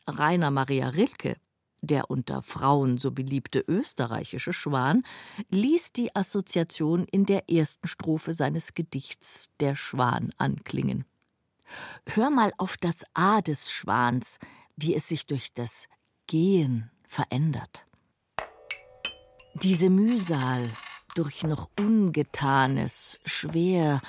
[0.08, 1.36] Rainer Maria Rilke
[1.82, 5.04] der unter Frauen so beliebte österreichische Schwan,
[5.50, 11.06] ließ die Assoziation in der ersten Strophe seines Gedichts Der Schwan anklingen.
[12.08, 14.40] Hör mal auf das A des Schwans,
[14.82, 15.88] wie es sich durch das
[16.28, 17.86] Gehen verändert.
[19.56, 20.70] Diese Mühsal
[21.16, 24.00] durch noch Ungetanes, schwer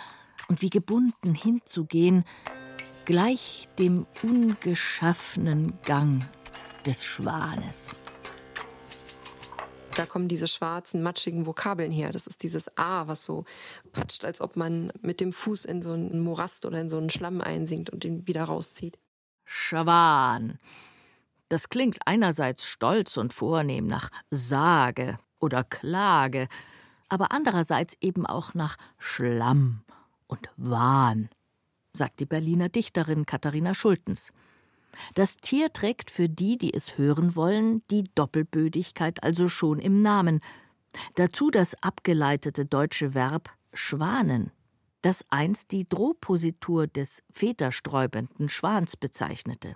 [0.48, 2.24] und wie gebunden hinzugehen,
[3.04, 6.24] gleich dem ungeschaffenen Gang
[6.86, 7.96] des Schwanes.
[9.96, 12.12] Da kommen diese schwarzen, matschigen Vokabeln her.
[12.12, 13.44] Das ist dieses A, was so
[13.92, 17.10] patscht, als ob man mit dem Fuß in so einen Morast oder in so einen
[17.10, 18.98] Schlamm einsinkt und den wieder rauszieht.
[19.52, 20.60] Schwan.
[21.48, 26.46] Das klingt einerseits stolz und vornehm nach Sage oder Klage,
[27.08, 29.82] aber andererseits eben auch nach Schlamm
[30.28, 31.30] und Wahn,
[31.92, 34.32] sagt die Berliner Dichterin Katharina Schultens.
[35.16, 40.38] Das Tier trägt für die, die es hören wollen, die Doppelbödigkeit also schon im Namen.
[41.16, 44.52] Dazu das abgeleitete deutsche Verb schwanen,
[45.02, 49.74] das einst die Drohpositur des federsträubenden Schwans bezeichnete.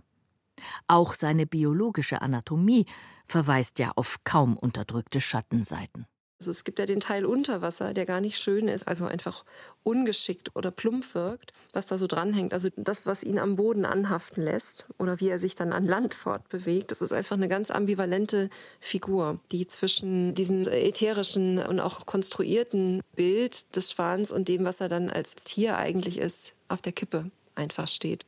[0.87, 2.87] Auch seine biologische Anatomie
[3.27, 6.07] verweist ja auf kaum unterdrückte Schattenseiten.
[6.45, 9.47] Also es gibt ja den Teil unter Wasser, der gar nicht schön ist, also einfach
[9.83, 12.53] ungeschickt oder plump wirkt, was da so dranhängt.
[12.53, 16.13] Also das, was ihn am Boden anhaften lässt oder wie er sich dann an Land
[16.13, 23.01] fortbewegt, das ist einfach eine ganz ambivalente Figur, die zwischen diesem ätherischen und auch konstruierten
[23.17, 27.31] Bild des Schwans und dem, was er dann als Tier eigentlich ist, auf der Kippe
[27.55, 28.27] einfach steht.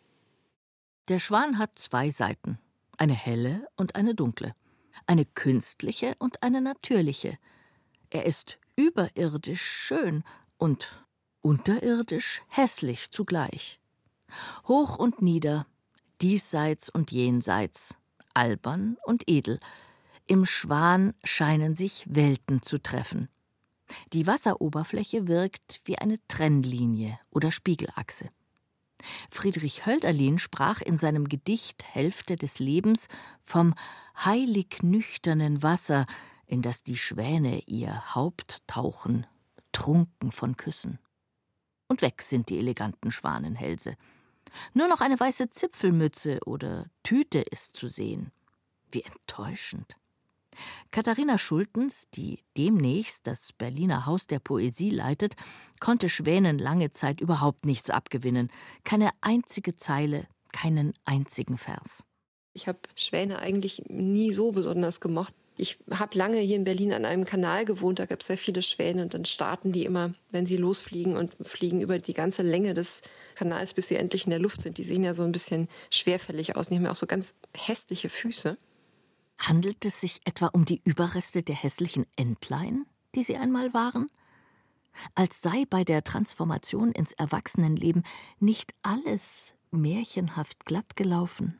[1.08, 2.58] Der Schwan hat zwei Seiten,
[2.96, 4.54] eine helle und eine dunkle,
[5.06, 7.36] eine künstliche und eine natürliche–
[8.10, 10.24] er ist überirdisch schön
[10.58, 11.04] und
[11.40, 13.80] unterirdisch hässlich zugleich.
[14.66, 15.66] Hoch und nieder,
[16.20, 17.94] diesseits und jenseits,
[18.34, 19.60] albern und edel.
[20.26, 23.28] Im Schwan scheinen sich Welten zu treffen.
[24.12, 28.30] Die Wasseroberfläche wirkt wie eine Trennlinie oder Spiegelachse.
[29.30, 33.08] Friedrich Hölderlin sprach in seinem Gedicht Hälfte des Lebens
[33.40, 33.74] vom
[34.24, 36.06] heilig nüchternen Wasser,
[36.46, 39.26] in das die Schwäne ihr Haupt tauchen,
[39.72, 40.98] trunken von Küssen.
[41.88, 43.96] Und weg sind die eleganten Schwanenhälse.
[44.74, 48.32] Nur noch eine weiße Zipfelmütze oder Tüte ist zu sehen.
[48.90, 49.96] Wie enttäuschend.
[50.90, 55.36] Katharina Schultens, die demnächst das Berliner Haus der Poesie leitet,
[55.80, 58.50] konnte Schwänen lange Zeit überhaupt nichts abgewinnen.
[58.84, 62.04] Keine einzige Zeile, keinen einzigen Vers.
[62.54, 65.34] Ich habe Schwäne eigentlich nie so besonders gemocht.
[65.58, 68.60] Ich habe lange hier in Berlin an einem Kanal gewohnt, da gab es sehr viele
[68.60, 72.74] Schwäne und dann starten die immer, wenn sie losfliegen und fliegen über die ganze Länge
[72.74, 73.00] des
[73.34, 74.76] Kanals, bis sie endlich in der Luft sind.
[74.76, 78.10] Die sehen ja so ein bisschen schwerfällig aus, die haben ja auch so ganz hässliche
[78.10, 78.58] Füße.
[79.38, 84.08] Handelt es sich etwa um die Überreste der hässlichen Entlein, die sie einmal waren?
[85.14, 88.02] Als sei bei der Transformation ins Erwachsenenleben
[88.40, 91.58] nicht alles märchenhaft glatt gelaufen.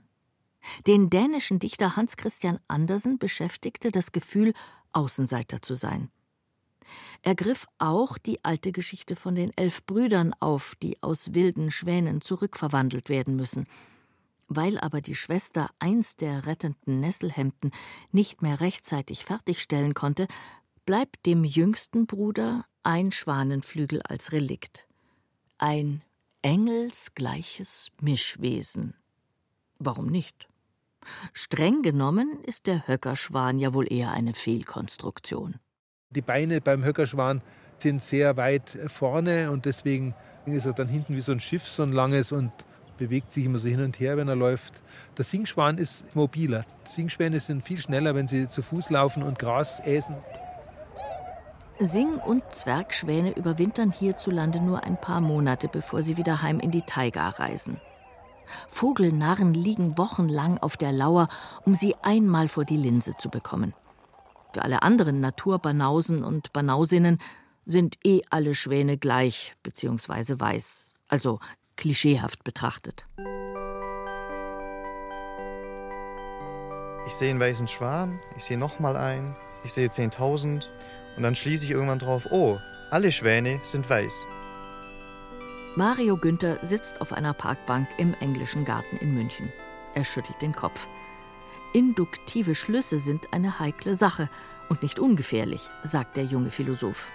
[0.86, 4.52] Den dänischen Dichter Hans Christian Andersen beschäftigte das Gefühl,
[4.92, 6.10] Außenseiter zu sein.
[7.22, 12.20] Er griff auch die alte Geschichte von den elf Brüdern auf, die aus wilden Schwänen
[12.20, 13.66] zurückverwandelt werden müssen.
[14.48, 17.72] Weil aber die Schwester eins der rettenden Nesselhemden
[18.12, 20.28] nicht mehr rechtzeitig fertigstellen konnte,
[20.84, 24.86] bleibt dem jüngsten Bruder ein Schwanenflügel als Relikt.
[25.58, 26.02] Ein
[26.42, 28.94] engelsgleiches Mischwesen.
[29.78, 30.48] Warum nicht?
[31.32, 35.56] Streng genommen ist der Höckerschwan ja wohl eher eine Fehlkonstruktion.
[36.10, 37.42] Die Beine beim Höckerschwan
[37.78, 40.14] sind sehr weit vorne und deswegen
[40.46, 42.52] ist er dann hinten wie so ein Schiff, so ein langes und
[42.96, 44.74] bewegt sich immer so hin und her, wenn er läuft.
[45.18, 46.64] Der Singschwan ist mobiler.
[46.84, 50.16] Singschwäne sind viel schneller, wenn sie zu Fuß laufen und Gras äsen.
[51.78, 56.82] Sing- und Zwergschwäne überwintern hierzulande nur ein paar Monate, bevor sie wieder heim in die
[56.82, 57.78] Taiga reisen.
[58.68, 61.28] Vogelnarren liegen wochenlang auf der Lauer,
[61.64, 63.74] um sie einmal vor die Linse zu bekommen.
[64.52, 67.18] Für alle anderen Naturbanausen und Banausinnen
[67.66, 70.38] sind eh alle Schwäne gleich bzw.
[70.38, 71.40] weiß, also
[71.76, 73.06] klischeehaft betrachtet.
[77.06, 80.68] Ich sehe einen weißen Schwan, ich sehe nochmal einen, ich sehe 10.000
[81.16, 82.58] und dann schließe ich irgendwann drauf, oh,
[82.90, 84.26] alle Schwäne sind weiß.
[85.78, 89.52] Mario Günther sitzt auf einer Parkbank im englischen Garten in München.
[89.94, 90.88] Er schüttelt den Kopf.
[91.74, 94.30] Induktive Schlüsse sind eine heikle Sache
[94.70, 97.12] und nicht ungefährlich, sagt der junge Philosoph.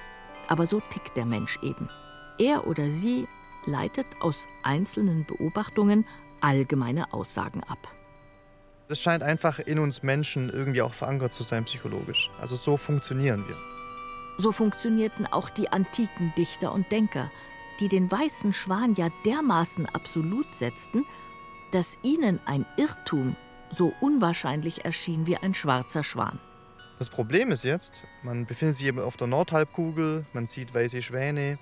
[0.47, 1.89] Aber so tickt der Mensch eben.
[2.37, 3.27] Er oder sie
[3.65, 6.05] leitet aus einzelnen Beobachtungen
[6.39, 7.79] allgemeine Aussagen ab.
[8.89, 12.29] Das scheint einfach in uns Menschen irgendwie auch verankert zu sein psychologisch.
[12.39, 13.57] Also so funktionieren wir.
[14.37, 17.31] So funktionierten auch die antiken Dichter und Denker,
[17.79, 21.05] die den weißen Schwan ja dermaßen absolut setzten,
[21.71, 23.35] dass ihnen ein Irrtum
[23.71, 26.39] so unwahrscheinlich erschien wie ein schwarzer Schwan.
[26.99, 31.57] Das Problem ist jetzt, man befindet sich eben auf der Nordhalbkugel, man sieht weiße Schwäne,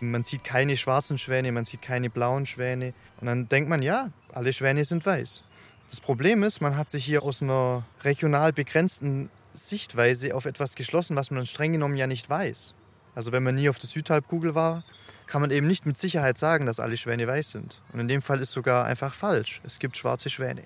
[0.00, 2.92] man sieht keine schwarzen Schwäne, man sieht keine blauen Schwäne.
[3.20, 5.44] Und dann denkt man, ja, alle Schwäne sind weiß.
[5.88, 11.16] Das Problem ist, man hat sich hier aus einer regional begrenzten Sichtweise auf etwas geschlossen,
[11.16, 12.74] was man streng genommen ja nicht weiß.
[13.14, 14.84] Also wenn man nie auf der Südhalbkugel war,
[15.26, 17.80] kann man eben nicht mit Sicherheit sagen, dass alle Schwäne weiß sind.
[17.92, 19.60] Und in dem Fall ist sogar einfach falsch.
[19.64, 20.62] Es gibt schwarze Schwäne.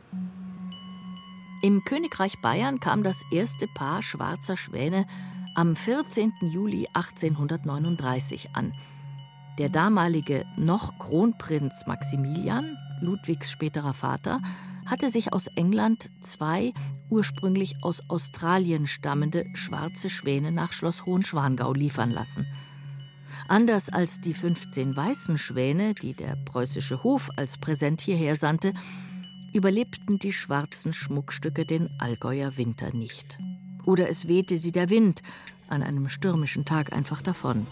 [1.62, 5.06] Im Königreich Bayern kam das erste Paar schwarzer Schwäne
[5.54, 6.32] am 14.
[6.42, 8.72] Juli 1839 an.
[9.58, 14.40] Der damalige noch Kronprinz Maximilian, Ludwigs späterer Vater,
[14.84, 16.74] hatte sich aus England zwei
[17.08, 22.46] ursprünglich aus Australien stammende schwarze Schwäne nach Schloss Hohenschwangau liefern lassen.
[23.48, 28.72] Anders als die 15 weißen Schwäne, die der preußische Hof als Präsent hierher sandte,
[29.52, 33.38] überlebten die schwarzen Schmuckstücke den Allgäuer Winter nicht.
[33.84, 35.22] Oder es wehte sie der Wind
[35.68, 37.66] an einem stürmischen Tag einfach davon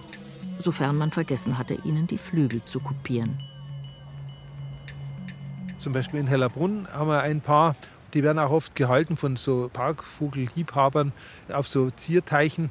[0.63, 3.37] sofern man vergessen hatte, ihnen die Flügel zu kopieren.
[5.79, 7.77] Zum Beispiel in Hellerbrunn haben wir ein paar,
[8.15, 11.13] die werden auch oft gehalten von so Parkvogelliebhabern
[11.53, 12.71] auf so Zierteichen.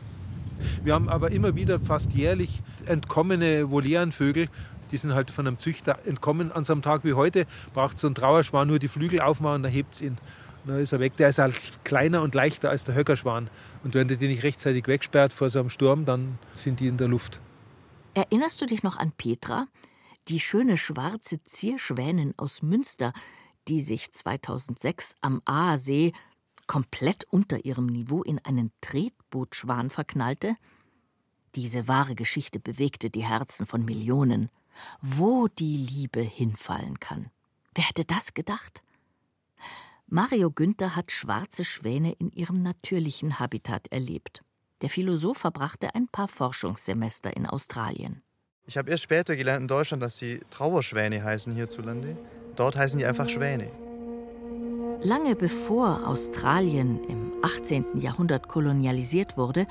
[0.83, 4.49] Wir haben aber immer wieder fast jährlich entkommene Volierenvögel,
[4.91, 6.51] die sind halt von einem Züchter entkommen.
[6.51, 9.71] An so einem Tag wie heute braucht so ein Trauerschwan nur die Flügel aufmachen, dann
[9.71, 10.17] hebt es ihn.
[10.65, 11.17] Dann ist er weg.
[11.17, 13.49] Der ist halt kleiner und leichter als der Höckerschwan.
[13.83, 16.97] Und wenn der die nicht rechtzeitig wegsperrt vor so einem Sturm, dann sind die in
[16.97, 17.39] der Luft.
[18.13, 19.67] Erinnerst du dich noch an Petra,
[20.27, 23.11] die schöne schwarze Zierschwänin aus Münster,
[23.67, 26.13] die sich 2006 am Aasee
[26.67, 28.71] komplett unter ihrem Niveau in einen
[29.33, 30.55] Tretbootschwan verknallte?
[31.55, 34.49] Diese wahre Geschichte bewegte die Herzen von Millionen.
[35.01, 37.29] Wo die Liebe hinfallen kann.
[37.75, 38.83] Wer hätte das gedacht?
[40.07, 44.41] Mario Günther hat schwarze Schwäne in ihrem natürlichen Habitat erlebt.
[44.81, 48.23] Der Philosoph verbrachte ein paar Forschungssemester in Australien.
[48.65, 52.17] Ich habe erst später gelernt in Deutschland, dass sie Trauerschwäne heißen hierzulande.
[52.55, 53.69] Dort heißen die einfach Schwäne.
[55.05, 57.99] Lange bevor Australien im 18.
[57.99, 59.65] Jahrhundert kolonialisiert wurde,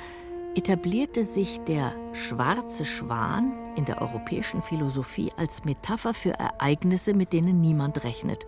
[0.55, 7.63] etablierte sich der schwarze Schwan in der europäischen Philosophie als Metapher für Ereignisse, mit denen
[7.63, 8.45] niemand rechnet.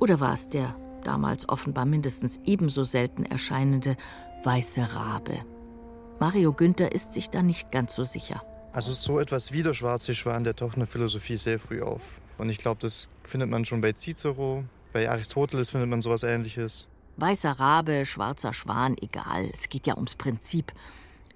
[0.00, 3.96] Oder war es der damals offenbar mindestens ebenso selten erscheinende
[4.44, 5.38] weiße Rabe?
[6.18, 8.42] Mario Günther ist sich da nicht ganz so sicher.
[8.72, 12.20] Also so etwas wie der schwarze Schwan, der taucht in der Philosophie sehr früh auf.
[12.36, 16.88] Und ich glaube, das findet man schon bei Cicero, bei Aristoteles findet man sowas ähnliches.
[17.16, 19.50] Weißer Rabe, schwarzer Schwan, egal.
[19.52, 20.72] Es geht ja ums Prinzip.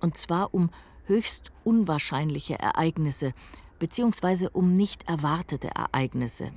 [0.00, 0.70] Und zwar um
[1.06, 3.32] höchst unwahrscheinliche Ereignisse,
[3.78, 6.52] beziehungsweise um nicht erwartete Ereignisse.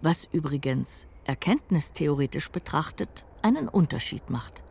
[0.00, 4.62] Was übrigens erkenntnistheoretisch betrachtet einen Unterschied macht.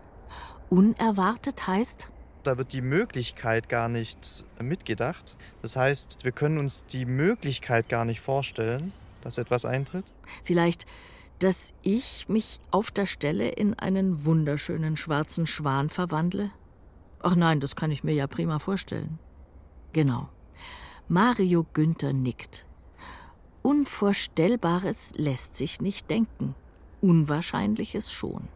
[0.69, 2.09] Unerwartet heißt,
[2.43, 5.35] da wird die Möglichkeit gar nicht mitgedacht.
[5.61, 10.05] Das heißt, wir können uns die Möglichkeit gar nicht vorstellen, dass etwas eintritt.
[10.43, 10.85] Vielleicht
[11.39, 16.51] dass ich mich auf der Stelle in einen wunderschönen schwarzen Schwan verwandle?
[17.19, 19.19] Ach nein, das kann ich mir ja prima vorstellen.
[19.93, 20.29] Genau.
[21.07, 22.65] Mario Günther nickt.
[23.61, 26.55] Unvorstellbares lässt sich nicht denken.
[27.01, 28.47] Unwahrscheinliches schon.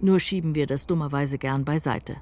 [0.00, 2.16] Nur schieben wir das dummerweise gern beiseite.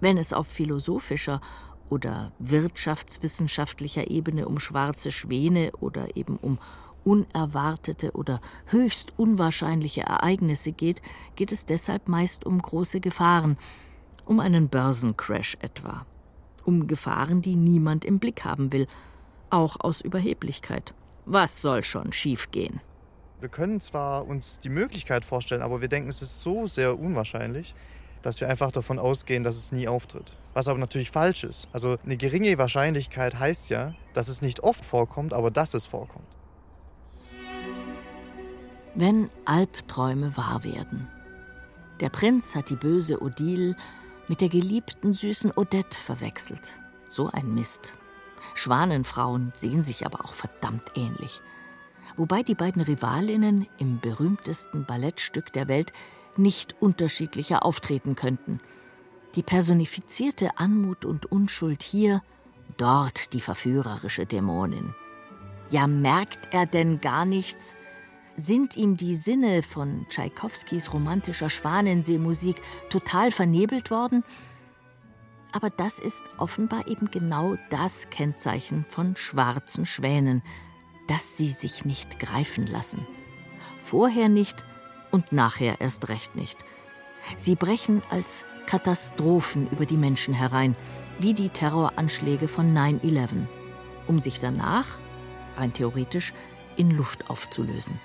[0.00, 1.40] Wenn es auf philosophischer
[1.88, 6.58] oder wirtschaftswissenschaftlicher Ebene um schwarze Schwäne oder eben um
[7.06, 11.00] unerwartete oder höchst unwahrscheinliche Ereignisse geht,
[11.36, 13.56] geht es deshalb meist um große Gefahren,
[14.24, 16.04] um einen Börsencrash etwa,
[16.64, 18.88] um Gefahren, die niemand im Blick haben will,
[19.50, 20.94] auch aus Überheblichkeit.
[21.24, 22.80] Was soll schon schiefgehen?
[23.38, 27.74] Wir können zwar uns die Möglichkeit vorstellen, aber wir denken, es ist so sehr unwahrscheinlich,
[28.22, 30.32] dass wir einfach davon ausgehen, dass es nie auftritt.
[30.54, 31.68] Was aber natürlich falsch ist.
[31.72, 36.35] Also eine geringe Wahrscheinlichkeit heißt ja, dass es nicht oft vorkommt, aber dass es vorkommt
[38.96, 41.06] wenn Albträume wahr werden.
[42.00, 43.76] Der Prinz hat die böse Odile
[44.28, 46.78] mit der geliebten süßen Odette verwechselt.
[47.08, 47.94] So ein Mist.
[48.54, 51.40] Schwanenfrauen sehen sich aber auch verdammt ähnlich.
[52.16, 55.92] Wobei die beiden Rivalinnen im berühmtesten Ballettstück der Welt
[56.36, 58.60] nicht unterschiedlicher auftreten könnten.
[59.34, 62.22] Die personifizierte Anmut und Unschuld hier,
[62.76, 64.94] dort die verführerische Dämonin.
[65.70, 67.74] Ja, merkt er denn gar nichts,
[68.36, 72.60] sind ihm die Sinne von Tschaikowskis romantischer Schwanenseemusik
[72.90, 74.24] total vernebelt worden?
[75.52, 80.42] Aber das ist offenbar eben genau das Kennzeichen von schwarzen Schwänen,
[81.08, 83.06] dass sie sich nicht greifen lassen.
[83.78, 84.64] Vorher nicht
[85.10, 86.58] und nachher erst recht nicht.
[87.38, 90.76] Sie brechen als Katastrophen über die Menschen herein,
[91.18, 93.46] wie die Terroranschläge von 9-11,
[94.06, 94.98] um sich danach,
[95.56, 96.34] rein theoretisch,
[96.76, 97.98] in Luft aufzulösen.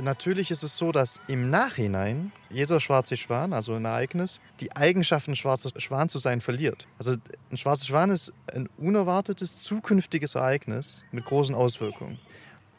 [0.00, 5.36] Natürlich ist es so, dass im Nachhinein jeder schwarze Schwan, also ein Ereignis, die Eigenschaften,
[5.36, 6.88] schwarzer Schwan zu sein, verliert.
[6.98, 7.14] Also
[7.50, 12.18] ein schwarzer Schwan ist ein unerwartetes, zukünftiges Ereignis mit großen Auswirkungen.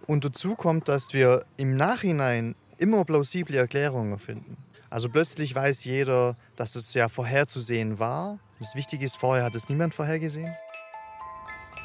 [0.08, 4.58] Und dazu kommt, dass wir im Nachhinein immer plausible Erklärungen finden.
[4.90, 8.40] Also plötzlich weiß jeder, dass es ja vorherzusehen war.
[8.60, 10.54] Das Wichtige ist, vorher hat es niemand vorhergesehen.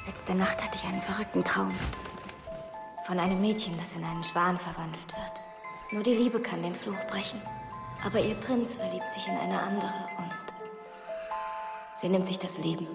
[0.06, 1.72] Letzte Nacht hatte ich einen verrückten Traum.
[3.04, 5.42] Von einem Mädchen, das in einen Schwan verwandelt wird.
[5.92, 7.40] Nur die Liebe kann den Fluch brechen.
[8.04, 10.34] Aber ihr Prinz verliebt sich in eine andere und
[11.94, 12.86] sie nimmt sich das Leben.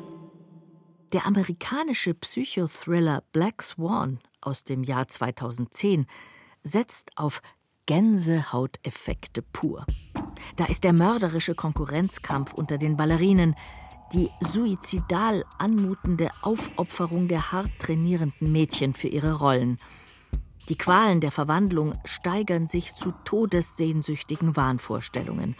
[1.14, 6.08] Der amerikanische Psychothriller Black Swan aus dem Jahr 2010
[6.64, 7.42] setzt auf
[7.86, 9.86] Gänsehauteffekte pur.
[10.56, 13.56] Da ist der mörderische Konkurrenzkampf unter den Ballerinen,
[14.14, 19.78] die suizidal anmutende Aufopferung der hart trainierenden Mädchen für ihre Rollen.
[20.70, 25.56] Die Qualen der Verwandlung steigern sich zu todessehnsüchtigen Wahnvorstellungen.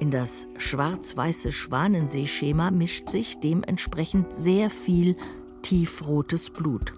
[0.00, 5.16] In das schwarz-weiße Schwanensee-Schema mischt sich dementsprechend sehr viel
[5.62, 6.92] tiefrotes Blut.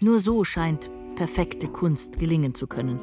[0.00, 3.00] Nur so scheint perfekte Kunst gelingen zu können,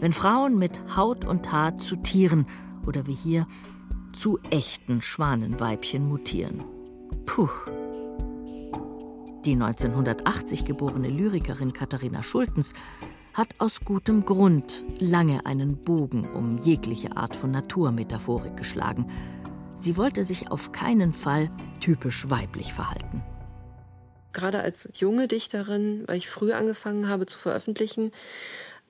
[0.00, 2.46] wenn Frauen mit Haut und Haar zu Tieren
[2.86, 3.46] oder wie hier
[4.12, 6.64] zu echten Schwanenweibchen mutieren.
[7.26, 7.48] Puh.
[9.44, 12.74] Die 1980 geborene Lyrikerin Katharina Schultens
[13.32, 19.06] hat aus gutem Grund lange einen Bogen um jegliche Art von Naturmetaphorik geschlagen.
[19.74, 21.50] Sie wollte sich auf keinen Fall
[21.80, 23.22] typisch weiblich verhalten.
[24.32, 28.12] Gerade als junge Dichterin, weil ich früh angefangen habe zu veröffentlichen,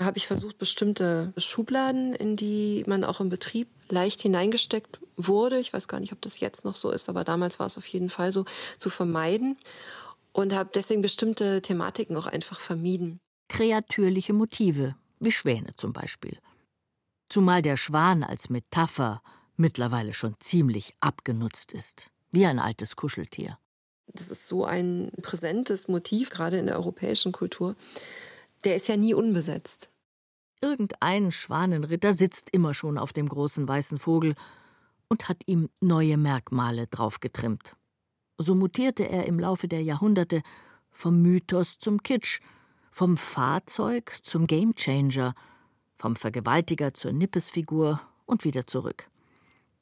[0.01, 5.73] habe ich versucht, bestimmte Schubladen, in die man auch im Betrieb leicht hineingesteckt wurde, ich
[5.73, 8.09] weiß gar nicht, ob das jetzt noch so ist, aber damals war es auf jeden
[8.09, 8.45] Fall so,
[8.79, 9.59] zu vermeiden.
[10.33, 13.19] und habe deswegen bestimmte Thematiken auch einfach vermieden.
[13.49, 16.39] Kreatürliche Motive, wie Schwäne zum Beispiel.
[17.29, 19.23] Zumal der Schwan als Metapher
[19.57, 23.59] mittlerweile schon ziemlich abgenutzt ist, wie ein altes Kuscheltier.
[24.07, 27.77] Das ist so ein präsentes Motiv, gerade in der europäischen Kultur.
[28.65, 29.91] Der ist ja nie unbesetzt.
[30.61, 34.35] Irgendein Schwanenritter sitzt immer schon auf dem großen weißen Vogel
[35.09, 37.77] und hat ihm neue Merkmale draufgetrimmt.
[38.37, 40.43] So mutierte er im Laufe der Jahrhunderte
[40.91, 42.41] vom Mythos zum Kitsch,
[42.91, 45.35] vom Fahrzeug zum Gamechanger,
[45.97, 49.09] vom Vergewaltiger zur Nippesfigur und wieder zurück.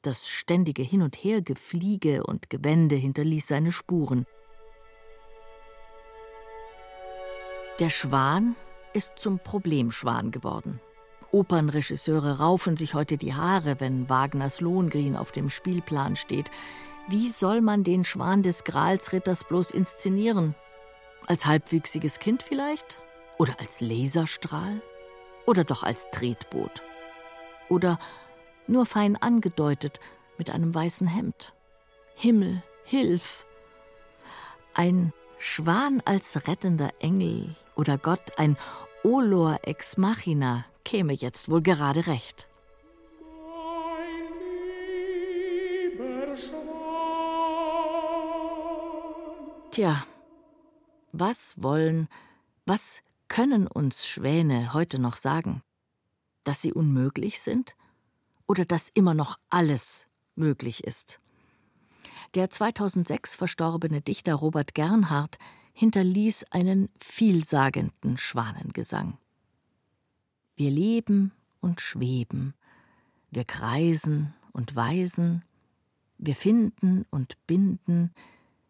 [0.01, 4.25] Das ständige Hin- und Hergefliege und Gewände hinterließ seine Spuren.
[7.79, 8.55] Der Schwan
[8.93, 10.79] ist zum Problemschwan geworden.
[11.31, 16.49] Opernregisseure raufen sich heute die Haare, wenn Wagners Lohengrin auf dem Spielplan steht.
[17.07, 20.55] Wie soll man den Schwan des Gralsritters bloß inszenieren?
[21.27, 22.97] Als halbwüchsiges Kind vielleicht?
[23.37, 24.81] Oder als Laserstrahl?
[25.45, 26.81] Oder doch als Tretboot?
[27.69, 27.99] Oder
[28.67, 29.99] nur fein angedeutet
[30.37, 31.53] mit einem weißen Hemd?
[32.15, 33.45] Himmel, hilf!
[34.73, 38.57] Ein Schwan als rettender Engel oder Gott, ein
[39.03, 42.49] Olor ex machina, käme jetzt wohl gerade recht.
[49.71, 50.03] Tja,
[51.13, 52.09] was wollen,
[52.65, 55.61] was können uns Schwäne heute noch sagen?
[56.43, 57.77] Dass sie unmöglich sind?
[58.45, 61.21] Oder dass immer noch alles möglich ist?
[62.35, 65.37] Der 2006 verstorbene Dichter Robert Gernhardt
[65.79, 69.17] hinterließ einen vielsagenden Schwanengesang.
[70.57, 72.53] Wir leben und schweben,
[73.31, 75.45] wir kreisen und weisen,
[76.17, 78.11] wir finden und binden,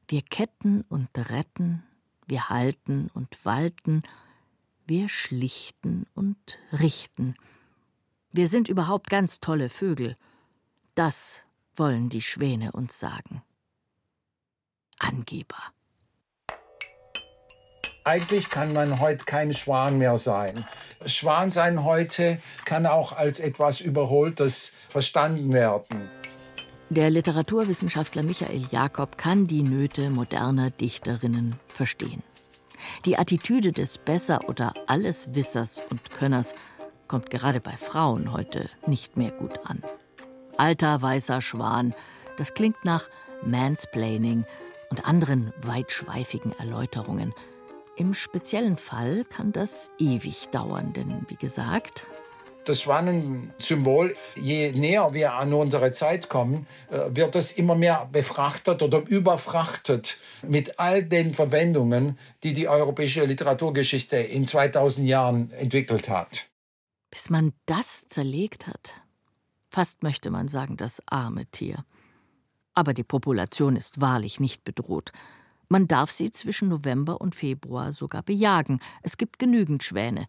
[0.07, 1.81] wir ketten und retten,
[2.27, 4.03] wir halten und walten,
[4.85, 7.33] wir schlichten und richten.
[8.31, 10.15] Wir sind überhaupt ganz tolle Vögel.
[10.93, 11.43] Das
[11.75, 13.41] wollen die Schwäne uns sagen.
[14.99, 15.73] Angeber.
[18.03, 20.65] Eigentlich kann man heute kein Schwan mehr sein.
[21.05, 26.09] Schwansein heute kann auch als etwas Überholtes verstanden werden.
[26.89, 32.23] Der Literaturwissenschaftler Michael Jakob kann die Nöte moderner Dichterinnen verstehen.
[33.05, 36.55] Die Attitüde des Besser- oder Alleswissers und Könners
[37.07, 39.83] kommt gerade bei Frauen heute nicht mehr gut an.
[40.57, 41.93] Alter weißer Schwan,
[42.37, 43.09] das klingt nach
[43.43, 44.45] Mansplaining
[44.89, 47.33] und anderen weitschweifigen Erläuterungen.
[47.99, 52.07] Im speziellen Fall kann das ewig dauern, denn wie gesagt,
[52.63, 58.83] das Schwanensymbol, je näher wir an unsere Zeit kommen, äh, wird es immer mehr befrachtet
[58.83, 66.47] oder überfrachtet mit all den Verwendungen, die die europäische Literaturgeschichte in 2000 Jahren entwickelt hat.
[67.11, 69.01] Bis man das zerlegt hat,
[69.69, 71.83] fast möchte man sagen, das arme Tier.
[72.75, 75.11] Aber die Population ist wahrlich nicht bedroht.
[75.69, 78.79] Man darf sie zwischen November und Februar sogar bejagen.
[79.03, 80.27] Es gibt genügend Schwäne.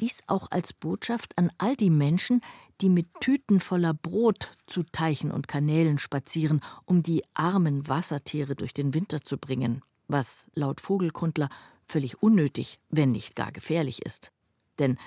[0.00, 2.40] Dies auch als Botschaft an all die Menschen,
[2.80, 8.74] die mit Tüten voller Brot zu Teichen und Kanälen spazieren, um die armen Wassertiere durch
[8.74, 11.48] den Winter zu bringen, was laut Vogelkundler
[11.86, 14.32] völlig unnötig, wenn nicht gar gefährlich ist.
[14.80, 14.98] Denn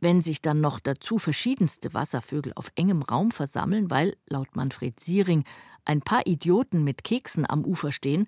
[0.00, 5.44] wenn sich dann noch dazu verschiedenste Wasservögel auf engem Raum versammeln, weil, laut Manfred Siering,
[5.84, 8.26] ein paar Idioten mit Keksen am Ufer stehen,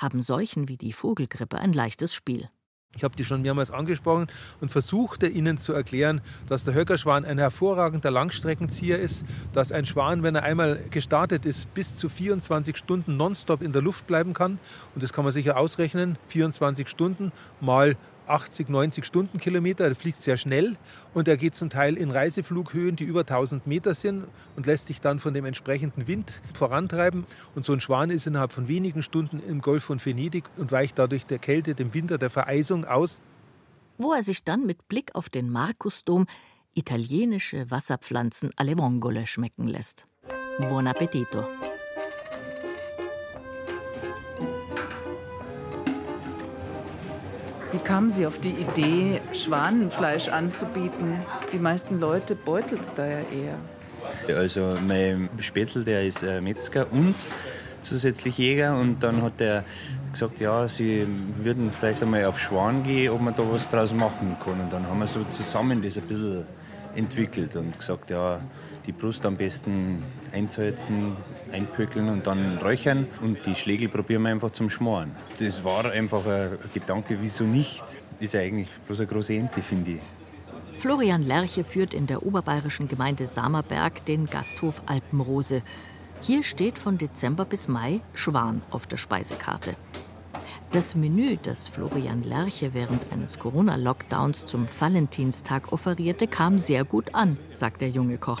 [0.00, 2.48] haben Seuchen wie die Vogelgrippe ein leichtes Spiel.
[2.96, 4.26] Ich habe die schon mehrmals angesprochen
[4.60, 10.24] und versuchte ihnen zu erklären, dass der Höckerschwan ein hervorragender Langstreckenzieher ist, dass ein Schwan,
[10.24, 14.58] wenn er einmal gestartet ist, bis zu 24 Stunden nonstop in der Luft bleiben kann.
[14.94, 16.18] Und das kann man sicher ausrechnen.
[16.28, 17.30] 24 Stunden
[17.60, 17.96] mal
[18.30, 19.84] 80, 90 Stundenkilometer.
[19.84, 20.76] Er fliegt sehr schnell
[21.14, 24.24] und er geht zum Teil in Reiseflughöhen, die über 1000 Meter sind
[24.56, 27.26] und lässt sich dann von dem entsprechenden Wind vorantreiben.
[27.54, 30.98] Und so ein Schwan ist innerhalb von wenigen Stunden im Golf von Venedig und weicht
[30.98, 33.20] dadurch der Kälte, dem Winter, der Vereisung aus.
[33.98, 36.26] Wo er sich dann mit Blick auf den Markusdom
[36.74, 40.06] italienische Wasserpflanzen alle Vongole schmecken lässt.
[40.58, 41.44] Buon appetito!
[47.72, 51.14] Wie kamen Sie auf die Idee, Schwanenfleisch anzubieten?
[51.52, 54.36] Die meisten Leute beutelt es da ja eher.
[54.36, 57.14] Also mein Spätzl, der ist äh, Metzger und
[57.82, 59.64] zusätzlich Jäger und dann hat er
[60.12, 61.06] gesagt, ja, sie
[61.36, 64.60] würden vielleicht einmal auf Schwan gehen, ob man da was draus machen kann.
[64.60, 66.44] Und dann haben wir so zusammen das ein bisschen
[66.96, 68.40] entwickelt und gesagt, ja,
[68.90, 71.16] Die Brust am besten einsalzen,
[71.52, 73.06] einpökeln und dann räuchern.
[73.22, 75.12] Und die Schlägel probieren wir einfach zum Schmoren.
[75.38, 77.84] Das war einfach ein Gedanke, wieso nicht?
[78.18, 80.00] Ist ja eigentlich bloß eine große Ente, finde ich.
[80.80, 85.62] Florian Lerche führt in der oberbayerischen Gemeinde Samerberg den Gasthof Alpenrose.
[86.20, 89.76] Hier steht von Dezember bis Mai Schwan auf der Speisekarte.
[90.72, 97.38] Das Menü, das Florian Lerche während eines Corona-Lockdowns zum Valentinstag offerierte, kam sehr gut an,
[97.52, 98.40] sagt der junge Koch.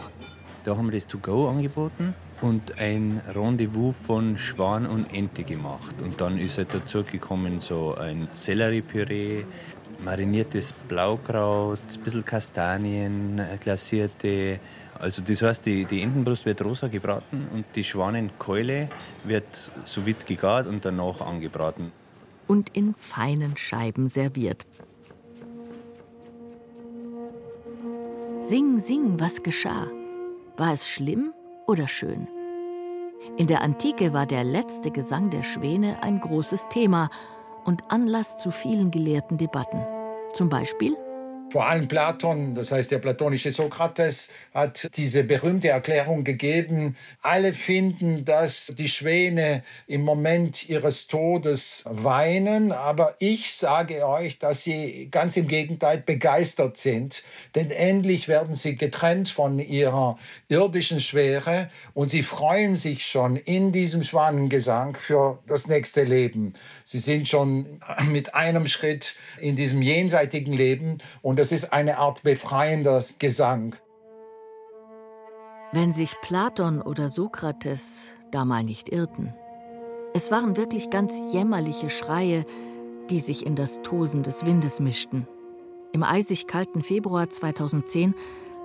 [0.64, 5.94] Da haben wir das To-Go angeboten und ein Rendezvous von Schwan und Ente gemacht.
[6.02, 9.44] Und dann ist halt dazu gekommen so ein Selleriepüree,
[10.04, 14.60] mariniertes Blaukraut, ein bisschen Kastanien, glasierte.
[14.98, 18.90] Also das heißt, die, die Entenbrust wird rosa gebraten und die Schwanenkeule
[19.24, 21.92] wird so weit gegart und danach angebraten.
[22.46, 24.66] Und in feinen Scheiben serviert.
[28.42, 29.86] Sing, sing, was geschah?
[30.60, 31.32] War es schlimm
[31.66, 32.28] oder schön?
[33.38, 37.08] In der Antike war der letzte Gesang der Schwäne ein großes Thema
[37.64, 39.82] und Anlass zu vielen gelehrten Debatten.
[40.34, 40.98] Zum Beispiel
[41.50, 48.24] vor allem Platon, das heißt der platonische Sokrates, hat diese berühmte Erklärung gegeben, alle finden,
[48.24, 55.36] dass die Schwäne im Moment ihres Todes weinen, aber ich sage euch, dass sie ganz
[55.36, 57.24] im Gegenteil begeistert sind,
[57.54, 63.72] denn endlich werden sie getrennt von ihrer irdischen Schwere und sie freuen sich schon in
[63.72, 66.54] diesem Schwanengesang für das nächste Leben.
[66.84, 72.22] Sie sind schon mit einem Schritt in diesem jenseitigen Leben und das ist eine Art
[72.22, 73.74] befreiender Gesang.
[75.72, 79.32] Wenn sich Platon oder Sokrates da mal nicht irrten.
[80.12, 82.44] Es waren wirklich ganz jämmerliche Schreie,
[83.08, 85.26] die sich in das Tosen des Windes mischten.
[85.92, 88.14] Im eisig kalten Februar 2010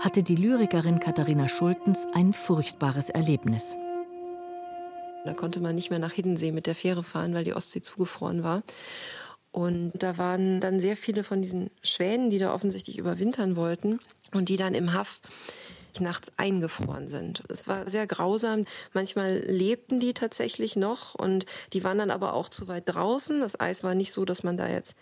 [0.02, 3.78] hatte die Lyrikerin Katharina Schultens ein furchtbares Erlebnis.
[5.24, 8.44] Da konnte man nicht mehr nach Hiddensee mit der Fähre fahren, weil die Ostsee zugefroren
[8.44, 8.64] war.
[9.56, 14.02] Und da waren dann sehr viele von diesen Schwänen, die da offensichtlich überwintern wollten
[14.34, 15.22] und die dann im Haff
[16.02, 17.42] nachts eingefroren sind.
[17.48, 18.66] Es war sehr grausam.
[18.92, 23.40] Manchmal lebten die tatsächlich noch und die waren dann aber auch zu weit draußen.
[23.40, 24.98] Das Eis war nicht so, dass man da jetzt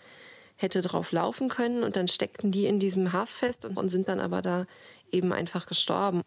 [0.54, 4.20] hätte drauf laufen können und dann steckten die in diesem Haff fest und sind dann
[4.20, 4.66] aber da
[5.10, 6.22] eben einfach gestorben.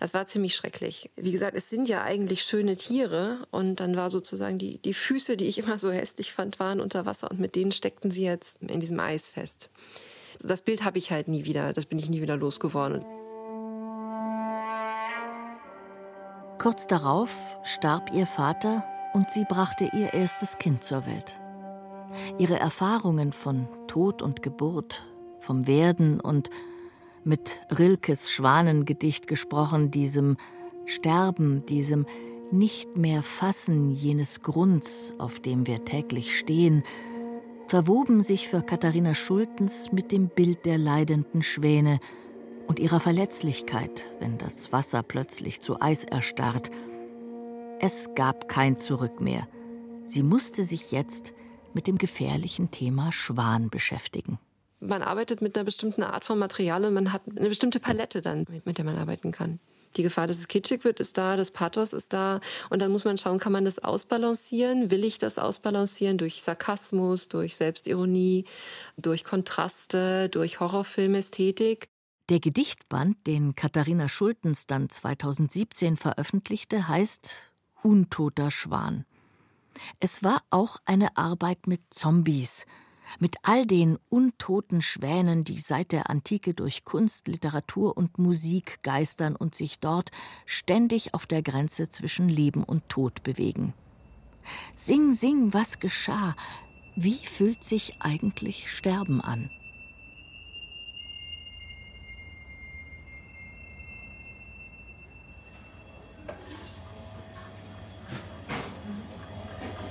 [0.00, 1.10] Das war ziemlich schrecklich.
[1.16, 5.36] Wie gesagt, es sind ja eigentlich schöne Tiere und dann war sozusagen die, die Füße,
[5.36, 8.62] die ich immer so hässlich fand, waren unter Wasser und mit denen steckten sie jetzt
[8.62, 9.70] in diesem Eis fest.
[10.40, 13.04] Das Bild habe ich halt nie wieder, das bin ich nie wieder losgeworden.
[16.58, 17.30] Kurz darauf
[17.62, 21.40] starb ihr Vater und sie brachte ihr erstes Kind zur Welt.
[22.38, 25.04] Ihre Erfahrungen von Tod und Geburt,
[25.40, 26.50] vom Werden und
[27.28, 30.38] mit Rilkes Schwanengedicht gesprochen, diesem
[30.86, 32.06] Sterben, diesem
[32.50, 36.82] nicht mehr Fassen jenes Grunds, auf dem wir täglich stehen,
[37.66, 42.00] verwoben sich für Katharina Schultens mit dem Bild der leidenden Schwäne
[42.66, 46.70] und ihrer Verletzlichkeit, wenn das Wasser plötzlich zu Eis erstarrt.
[47.78, 49.46] Es gab kein Zurück mehr.
[50.04, 51.34] Sie musste sich jetzt
[51.74, 54.38] mit dem gefährlichen Thema Schwan beschäftigen
[54.80, 58.46] man arbeitet mit einer bestimmten Art von Material und man hat eine bestimmte Palette dann,
[58.64, 59.58] mit der man arbeiten kann.
[59.96, 62.40] Die Gefahr, dass es kitschig wird, ist da, das Pathos ist da.
[62.70, 64.90] Und dann muss man schauen, kann man das ausbalancieren?
[64.90, 68.44] Will ich das ausbalancieren durch Sarkasmus, durch Selbstironie,
[68.96, 71.88] durch Kontraste, durch Horrorfilmästhetik?
[72.28, 77.50] Der Gedichtband, den Katharina Schultens dann 2017 veröffentlichte, heißt
[77.82, 79.06] Untoter Schwan.
[80.00, 82.66] Es war auch eine Arbeit mit Zombies,
[83.18, 89.36] mit all den untoten Schwänen, die seit der Antike durch Kunst, Literatur und Musik geistern
[89.36, 90.10] und sich dort
[90.46, 93.74] ständig auf der Grenze zwischen Leben und Tod bewegen.
[94.74, 96.34] Sing, sing, was geschah?
[96.96, 99.50] Wie fühlt sich eigentlich Sterben an?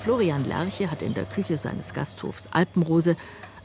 [0.08, 3.18] Florian Lerche hat in der Küche seines Gasthofs Alpenrose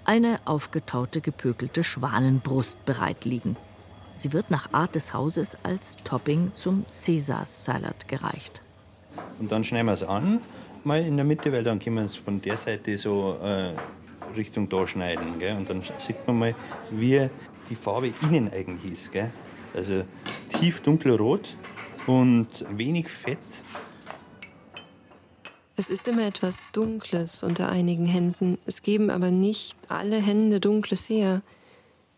[0.05, 3.57] eine aufgetaute, gepökelte Schwanenbrust bereit liegen.
[4.17, 8.61] Sie wird nach Art des Hauses als Topping zum Caesar-Salat gereicht.
[9.39, 10.41] Und dann schneiden wir es an,
[10.83, 13.75] mal in der Mitte, weil dann können wir es von der Seite so äh,
[14.37, 15.39] Richtung da schneiden.
[15.39, 15.57] Gell?
[15.57, 16.55] Und dann sieht man mal,
[16.91, 17.29] wie
[17.71, 19.13] die Farbe innen eigentlich ist.
[19.13, 19.31] Gell?
[19.75, 20.03] Also
[20.59, 21.55] tief dunkelrot
[22.09, 23.39] und wenig Fett
[25.77, 28.59] es ist immer etwas Dunkles unter einigen Händen.
[28.67, 31.43] Es geben aber nicht alle Hände Dunkles her.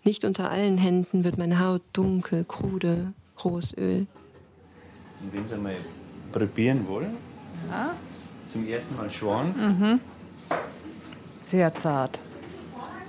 [0.03, 4.07] Nicht unter allen Händen wird meine Haut dunkel, krude, rohes Öl.
[5.23, 5.77] Und wenn Sie mal
[6.33, 7.15] probieren wollen,
[7.71, 7.95] Ja.
[8.47, 10.01] zum ersten Mal Schwan, Mhm.
[11.41, 12.19] Sehr zart.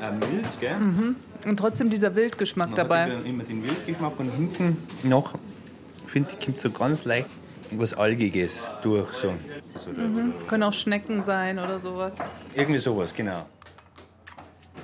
[0.01, 0.77] äh, mild, gell?
[0.79, 1.15] Mhm.
[1.47, 3.03] Und trotzdem dieser Wildgeschmack Man dabei.
[3.03, 5.33] hat immer, immer den Wildgeschmack und hinten noch,
[6.05, 7.29] finde ich, kommt so ganz leicht
[7.71, 9.11] was Algiges durch.
[9.13, 9.31] So.
[9.91, 10.33] Mhm.
[10.47, 12.15] Können auch Schnecken sein oder sowas.
[12.55, 13.45] Irgendwie sowas, genau.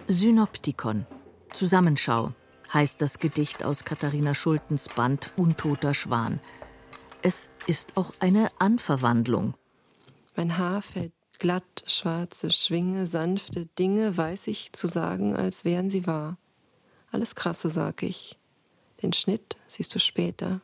[0.07, 1.05] Synoptikon,
[1.53, 2.33] Zusammenschau,
[2.73, 6.39] heißt das Gedicht aus Katharina Schultens Band Untoter Schwan.
[7.21, 9.53] Es ist auch eine Anverwandlung.
[10.35, 16.07] Mein Haar fällt glatt, schwarze Schwinge, sanfte Dinge weiß ich zu sagen, als wären sie
[16.07, 16.37] wahr.
[17.11, 18.37] Alles Krasse, sag ich.
[19.01, 20.61] Den Schnitt siehst du später.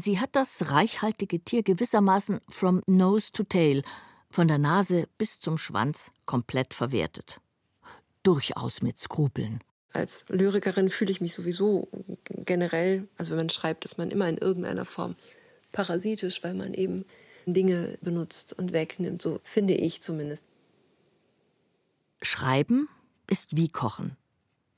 [0.00, 3.82] Sie hat das reichhaltige Tier gewissermaßen from nose to tail,
[4.30, 7.40] von der Nase bis zum Schwanz, komplett verwertet.
[8.22, 9.60] Durchaus mit Skrupeln.
[9.92, 11.88] Als Lyrikerin fühle ich mich sowieso
[12.28, 15.16] generell, also wenn man schreibt, ist man immer in irgendeiner Form
[15.72, 17.04] parasitisch, weil man eben
[17.46, 20.46] Dinge benutzt und wegnimmt, so finde ich zumindest.
[22.20, 22.88] Schreiben
[23.28, 24.16] ist wie Kochen.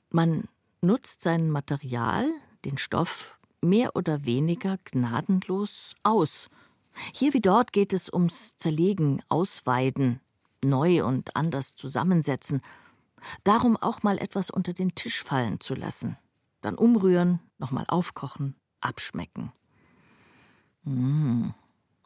[0.09, 0.45] Man
[0.81, 2.27] nutzt sein Material,
[2.65, 6.49] den Stoff, mehr oder weniger gnadenlos aus.
[7.13, 10.19] Hier wie dort geht es ums Zerlegen, Ausweiden,
[10.63, 12.61] neu und anders zusammensetzen.
[13.43, 16.17] Darum auch mal etwas unter den Tisch fallen zu lassen.
[16.61, 19.51] Dann umrühren, nochmal aufkochen, abschmecken.
[20.83, 21.53] Hm,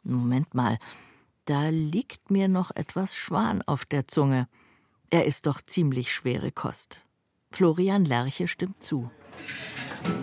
[0.02, 0.78] Moment mal,
[1.46, 4.48] da liegt mir noch etwas Schwan auf der Zunge.
[5.10, 7.04] Er ist doch ziemlich schwere Kost.
[7.50, 9.10] Florian Lerche stimmt zu.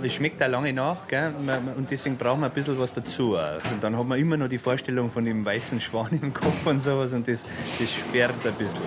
[0.03, 1.33] Es schmeckt da lange nach, gell?
[1.77, 3.37] Und deswegen braucht man ein bisschen was dazu.
[3.37, 3.71] auch.
[3.71, 6.81] Und dann hat man immer noch die Vorstellung von dem weißen Schwan im Kopf und
[6.81, 7.43] sowas und das,
[7.79, 8.81] das sperrt ein bisschen.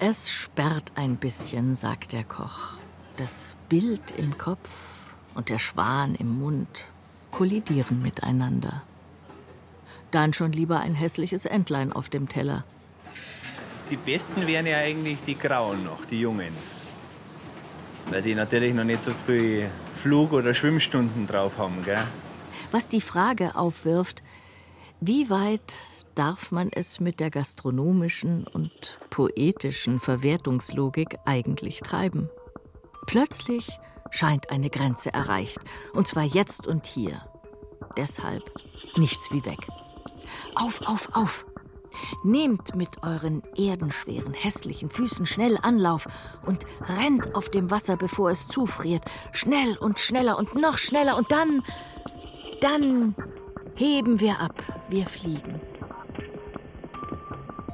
[0.00, 2.74] Es sperrt ein bisschen, sagt der Koch.
[3.16, 4.68] Das Bild im Kopf
[5.34, 6.90] und der Schwan im Mund
[7.30, 8.82] kollidieren miteinander.
[10.10, 12.64] Dann schon lieber ein hässliches Entlein auf dem Teller.
[13.90, 16.52] Die besten wären ja eigentlich die Grauen noch, die Jungen.
[18.10, 19.70] Weil die natürlich noch nicht so viel
[20.02, 22.02] Flug- oder Schwimmstunden drauf haben, gell?
[22.72, 24.20] Was die Frage aufwirft,
[25.00, 25.74] wie weit
[26.16, 32.28] darf man es mit der gastronomischen und poetischen Verwertungslogik eigentlich treiben?
[33.06, 33.78] Plötzlich
[34.10, 35.60] scheint eine Grenze erreicht,
[35.92, 37.22] und zwar jetzt und hier.
[37.96, 38.50] Deshalb
[38.96, 39.68] nichts wie weg.
[40.56, 41.46] Auf, auf, auf!
[42.22, 46.08] Nehmt mit euren erdenschweren, hässlichen Füßen schnell Anlauf
[46.46, 46.64] und
[46.98, 49.02] rennt auf dem Wasser, bevor es zufriert.
[49.32, 51.62] Schnell und schneller und noch schneller und dann,
[52.60, 53.14] dann
[53.74, 54.54] heben wir ab,
[54.88, 55.60] wir fliegen.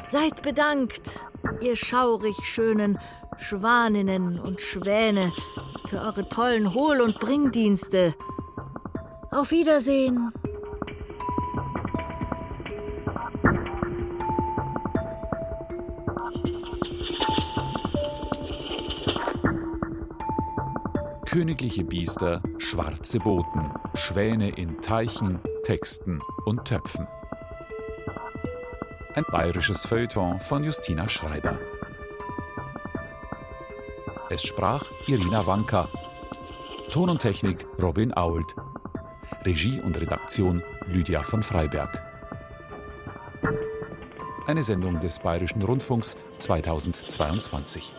[0.07, 1.21] Seid bedankt,
[1.61, 2.99] ihr schaurig schönen
[3.37, 5.33] Schwaninnen und Schwäne,
[5.87, 8.15] für eure tollen Hohl- und Bringdienste.
[9.31, 10.33] Auf Wiedersehen.
[21.31, 27.07] Königliche Biester, schwarze Boten, Schwäne in Teichen, Texten und Töpfen.
[29.15, 31.59] Ein bayerisches Feuilleton von Justina Schreiber.
[34.31, 35.91] Es sprach Irina Wanka.
[36.91, 38.57] Ton und Technik Robin Ault.
[39.45, 42.03] Regie und Redaktion Lydia von Freiberg.
[44.47, 47.93] Eine Sendung des Bayerischen Rundfunks 2022.